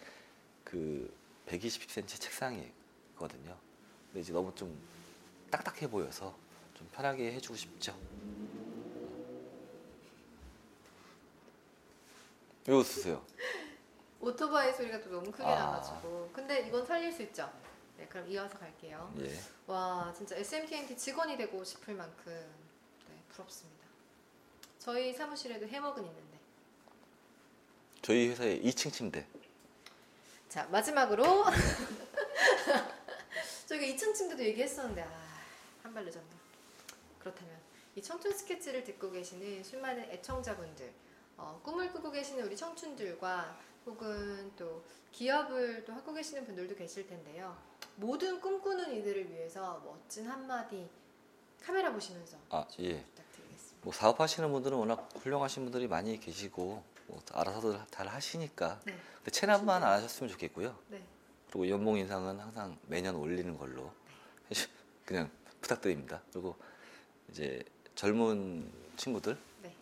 [0.65, 1.09] 그
[1.47, 3.57] 120cm 책상이거든요.
[4.07, 4.77] 근데 이제 너무 좀
[5.49, 6.37] 딱딱해 보여서
[6.73, 7.97] 좀 편하게 해주고 싶죠.
[12.67, 13.25] 왜 웃으세요?
[14.19, 15.55] 오토바이 소리가 또 너무 크게 아.
[15.55, 16.31] 나가지고.
[16.33, 17.51] 근데 이건 살릴 수 있죠.
[17.97, 19.13] 네, 그럼 이어서 갈게요.
[19.19, 19.39] 예.
[19.65, 22.31] 와, 진짜 SMTNT 직원이 되고 싶을 만큼
[23.07, 23.85] 네, 부럽습니다.
[24.79, 26.37] 저희 사무실에도 해먹은 있는데.
[28.01, 29.25] 저희 회사에 2층 침대.
[30.47, 31.23] 자, 마지막으로
[33.67, 35.37] 저희가 2층 침대도 얘기했었는데 아,
[35.83, 36.37] 한발 늦었네요.
[37.19, 37.57] 그렇다면
[37.95, 40.93] 이 청춘 스케치를 듣고 계시는 수많은 애청자분들,
[41.37, 47.55] 어, 꿈을 꾸고 계시는 우리 청춘들과 혹은 또 기업을 또 하고 계시는 분들도 계실 텐데요.
[47.95, 50.87] 모든 꿈꾸는 이들을 위해서 멋진 한마디
[51.63, 53.01] 카메라 보시면서 아, 예.
[53.01, 53.77] 부탁드리겠습니다.
[53.81, 59.81] 뭐 사업하시는 분들은 워낙 훌륭하신 분들이 많이 계시고 뭐 알아서들 잘 하시니까 네, 근데 체납만
[59.81, 60.77] 안 하셨으면 좋겠고요.
[60.89, 61.01] 네,
[61.47, 63.91] 그리고 연봉 인상은 항상 매년 올리는 걸로
[64.51, 64.69] 해주-
[65.05, 65.31] 그냥
[65.61, 66.21] 부탁드립니다.
[66.31, 66.55] 그리고
[67.29, 67.63] 이제
[67.95, 69.73] 젊은 친구들, 네.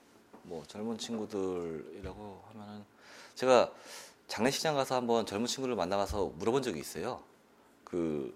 [0.44, 2.86] 뭐 젊은 친구들이라고 하면은
[3.36, 3.72] 제가
[4.28, 7.24] 장례식장 가서 한번 젊은 친구를 만나가서 물어본 적이 있어요.
[7.84, 8.34] 그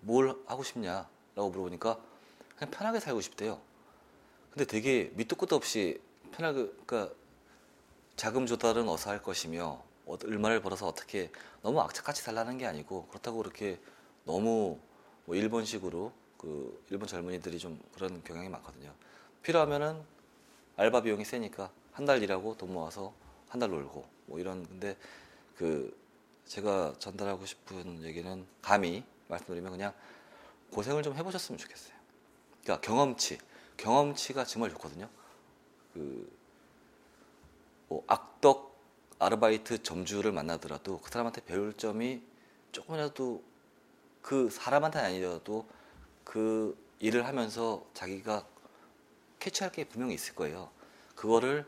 [0.00, 1.98] 뭘 하고 싶냐라고 물어보니까
[2.58, 3.60] 그냥 편하게 살고 싶대요.
[4.50, 6.00] 근데 되게 밑도 끝도 없이
[6.32, 7.14] 편하게 그러니까
[8.16, 11.30] 자금 조달은 어서 할 것이며 어- 얼마를 벌어서 어떻게
[11.62, 13.80] 너무 악착같이 살라는 게 아니고 그렇다고 그렇게
[14.24, 14.78] 너무
[15.24, 18.92] 뭐 일본식으로 그 일본 젊은이들이 좀 그런 경향이 많거든요.
[19.42, 20.02] 필요하면은
[20.76, 23.14] 알바 비용이 세니까 한 달 일하고 돈 모아서
[23.54, 24.96] 한 달 놀고 뭐 이런 근데
[25.56, 25.96] 그
[26.44, 29.94] 제가 전달하고 싶은 얘기는 감히 말씀드리면 그냥
[30.72, 31.94] 고생을 좀 해보셨으면 좋겠어요.
[32.64, 33.38] 그러니까 경험치,
[33.76, 35.08] 경험치가 정말 좋거든요.
[35.94, 36.44] 그
[37.88, 38.74] 뭐 악덕
[39.20, 42.22] 아르바이트 점주를 만나더라도 그 사람한테 배울 점이
[42.72, 43.42] 조금이라도
[44.22, 45.68] 그 사람한테 아니더라도
[46.24, 48.46] 그 일을 하면서 자기가
[49.38, 50.70] 캐치할 게 분명히 있을 거예요.
[51.14, 51.66] 그거를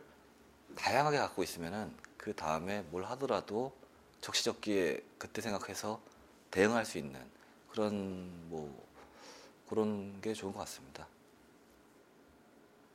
[0.76, 3.72] 다양하게 갖고 있으면은 그 다음에 뭘 하더라도
[4.20, 6.00] 적시적기에 그때 생각해서
[6.50, 7.20] 대응할 수 있는
[7.70, 8.86] 그런 뭐
[9.68, 11.06] 그런 게 좋은 것 같습니다.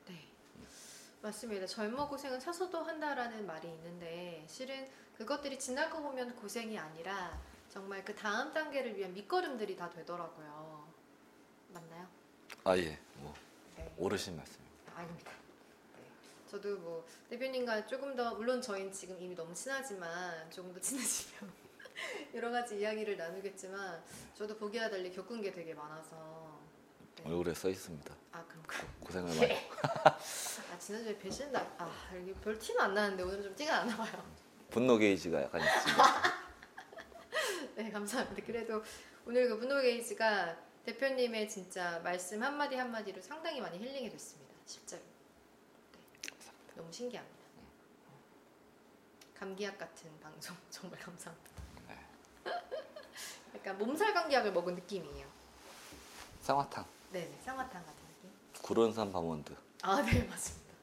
[0.07, 0.27] 네.
[1.21, 1.67] 맞습니다.
[1.67, 8.53] 젊어 고생은 사서도 한다라는 말이 있는데 실은 그것들이 지나고 보면 고생이 아니라 정말 그 다음
[8.53, 10.87] 단계를 위한 밑거름들이 다 되더라고요.
[11.69, 12.07] 맞나요?
[12.63, 13.33] 아 예, 뭐
[13.77, 13.93] 네.
[13.97, 14.59] 오르신 말씀.
[14.95, 15.31] 아닙니다.
[16.51, 16.57] 네.
[16.57, 21.51] 저도 뭐 대표님과 조금 더 물론 저희는 지금 이미 너무 친하지만 조금 더 친해지면
[22.35, 24.03] 여러 가지 이야기를 나누겠지만
[24.35, 26.59] 저도 보기와 달리 겪은 게 되게 많아서
[27.15, 27.23] 네.
[27.25, 28.13] 얼굴에 써 있습니다.
[28.33, 29.53] 아 그럼 그 고생을 많이.
[29.53, 31.89] 아 지난주에 배신 나아
[32.21, 34.35] 이게 별 티는 안 나는데 오늘은 좀 티가 나나 봐요.
[34.69, 36.03] 분노 게이지가 약간 있습니다.
[37.75, 38.45] 네 감사합니다.
[38.45, 38.83] 그래도
[39.25, 44.53] 오늘 그 분노 게이지가 대표님의 진짜 말씀 한마디 한마디로 상당히 많이 힐링이 됐습니다.
[44.65, 45.10] 실제로.
[46.71, 46.75] 네.
[46.77, 47.41] 너무 신기합니다.
[49.35, 51.51] 감기약 같은 방송 정말 감사합니다.
[53.55, 55.27] 약간 몸살 감기약을 먹은 느낌이에요.
[56.41, 58.31] 쌍화탕, 네네 쌍화탕 같은 느낌.
[58.61, 59.55] 구론산 바몬드.
[59.83, 60.73] 아, 네, 맞습니다.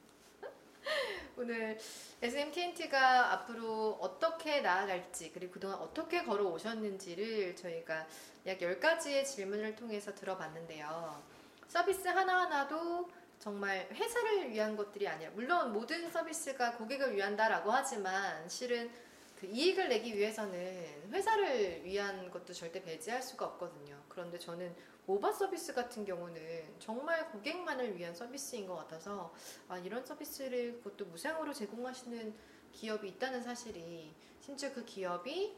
[1.36, 1.78] 오늘
[2.20, 8.06] SMTNT가 앞으로 어떻게 나아갈지, 그리고 그동안 어떻게 걸어오셨는지를 저희가
[8.46, 11.22] 약 10가지의 질문을 통해서 들어봤는데요.
[11.68, 13.08] 서비스 하나하나도
[13.38, 18.90] 정말 회사를 위한 것들이 아니라, 물론 모든 서비스가 고객을 위한다라고 하지만, 실은
[19.38, 24.02] 그 이익을 내기 위해서는 회사를 위한 것도 절대 배제할 수가 없거든요.
[24.08, 24.74] 그런데 저는
[25.06, 29.32] 모바 서비스 같은 경우는 정말 고객만을 위한 서비스인 것 같아서
[29.68, 32.34] 아, 이런 서비스를 그것도 무상으로 제공하시는
[32.72, 35.56] 기업이 있다는 사실이 심지어 그 기업이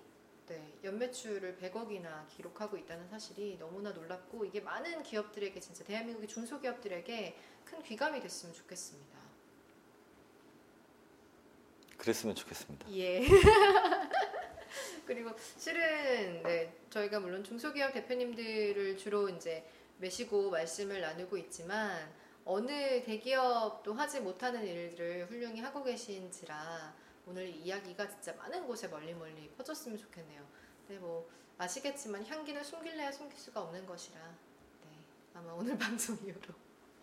[0.50, 7.82] 네, 연매출을 100억이나 기록하고 있다는 사실이 너무나 놀랍고 이게 많은 기업들에게 진짜 대한민국의 중소기업들에게 큰
[7.84, 9.16] 귀감이 됐으면 좋겠습니다.
[11.96, 12.90] 그랬으면 좋겠습니다.
[12.96, 13.24] 예.
[15.06, 19.64] 그리고 실은 네, 저희가 물론 중소기업 대표님들을 주로 이제
[19.98, 22.12] 매시고 말씀을 나누고 있지만
[22.44, 26.92] 어느 대기업도 하지 못하는 일들을 훌륭히 하고 계신지라
[27.26, 30.44] 오늘 이 이야기가 진짜 많은 곳에 멀리 멀리 퍼졌으면 좋겠네요.
[30.86, 34.98] 근데 뭐 아시겠지만 향기는 숨길래야 숨길 수가 없는 것이라 네,
[35.34, 36.54] 아마 오늘 방송 이후로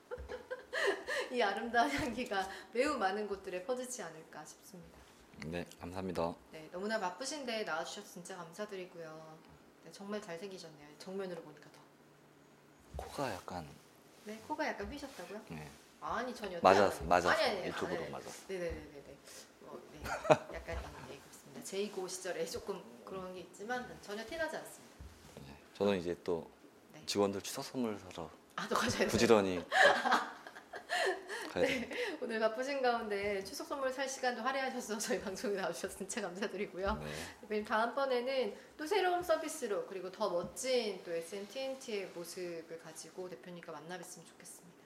[1.32, 4.98] 이 아름다운 향기가 매우 많은 곳들에 퍼지지 않을까 싶습니다.
[5.46, 6.36] 네, 감사합니다.
[6.52, 9.38] 네, 너무나 바쁘신데 나와주셔서 진짜 감사드리고요.
[9.84, 10.98] 네, 정말 잘생기셨네요.
[10.98, 11.78] 정면으로 보니까 더.
[12.98, 13.68] 코가 약간
[14.26, 15.42] 네, 코가 약간 휘셨다고요?
[15.50, 15.70] 네.
[16.02, 16.60] 아니 전혀.
[16.62, 17.30] 맞았어, 맞았어.
[17.30, 17.70] 아니 아니.
[17.70, 18.46] 이쪽으로 아, 맞았어.
[18.48, 19.18] 네네네네.
[20.08, 20.58] 뭐, 네.
[20.58, 20.78] 약간
[21.10, 21.62] 네, 그렇습니다.
[21.64, 24.96] 제2고 시절에 조금 그런 게 있지만 전혀 티나지 않습니다.
[25.46, 25.56] 네.
[25.74, 26.50] 저는 이제 또
[26.94, 27.02] 네.
[27.06, 29.10] 직원들 추석 선물 사러 아, 또 가셔야 돼요.
[29.10, 29.64] 부지런히
[31.52, 31.90] 가야 돼.
[32.22, 37.04] 오늘 바쁘신 가운데 추석 선물 살 시간도 할애하셔서 저희 방송에 나와주셔서 진짜 감사드리고요.
[37.50, 37.64] 네.
[37.64, 44.77] 다음번에는 또 새로운 서비스로 그리고 더 멋진 또 SMTNT의 모습을 가지고 대표님과 만나 뵀으면 좋겠습니다.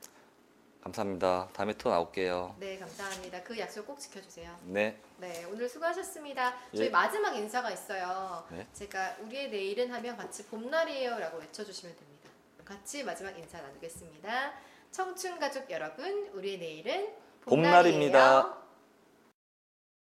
[0.81, 1.49] 감사합니다.
[1.53, 2.55] 다음에 또 나올게요.
[2.59, 3.43] 네, 감사합니다.
[3.43, 4.55] 그 약속 꼭 지켜주세요.
[4.63, 4.97] 네.
[5.17, 6.55] 네, 오늘 수고하셨습니다.
[6.75, 6.89] 저희 예.
[6.89, 8.43] 마지막 인사가 있어요.
[8.49, 8.67] 네.
[8.73, 12.29] 제가 우리의 내일은 하면 같이 봄날이에요라고 외쳐주시면 됩니다.
[12.65, 14.53] 같이 마지막 인사 나누겠습니다.
[14.91, 17.13] 청춘 가족 여러분, 우리의 내일은
[17.45, 18.41] 봄날입니다.
[18.41, 18.61] 봄날이에요.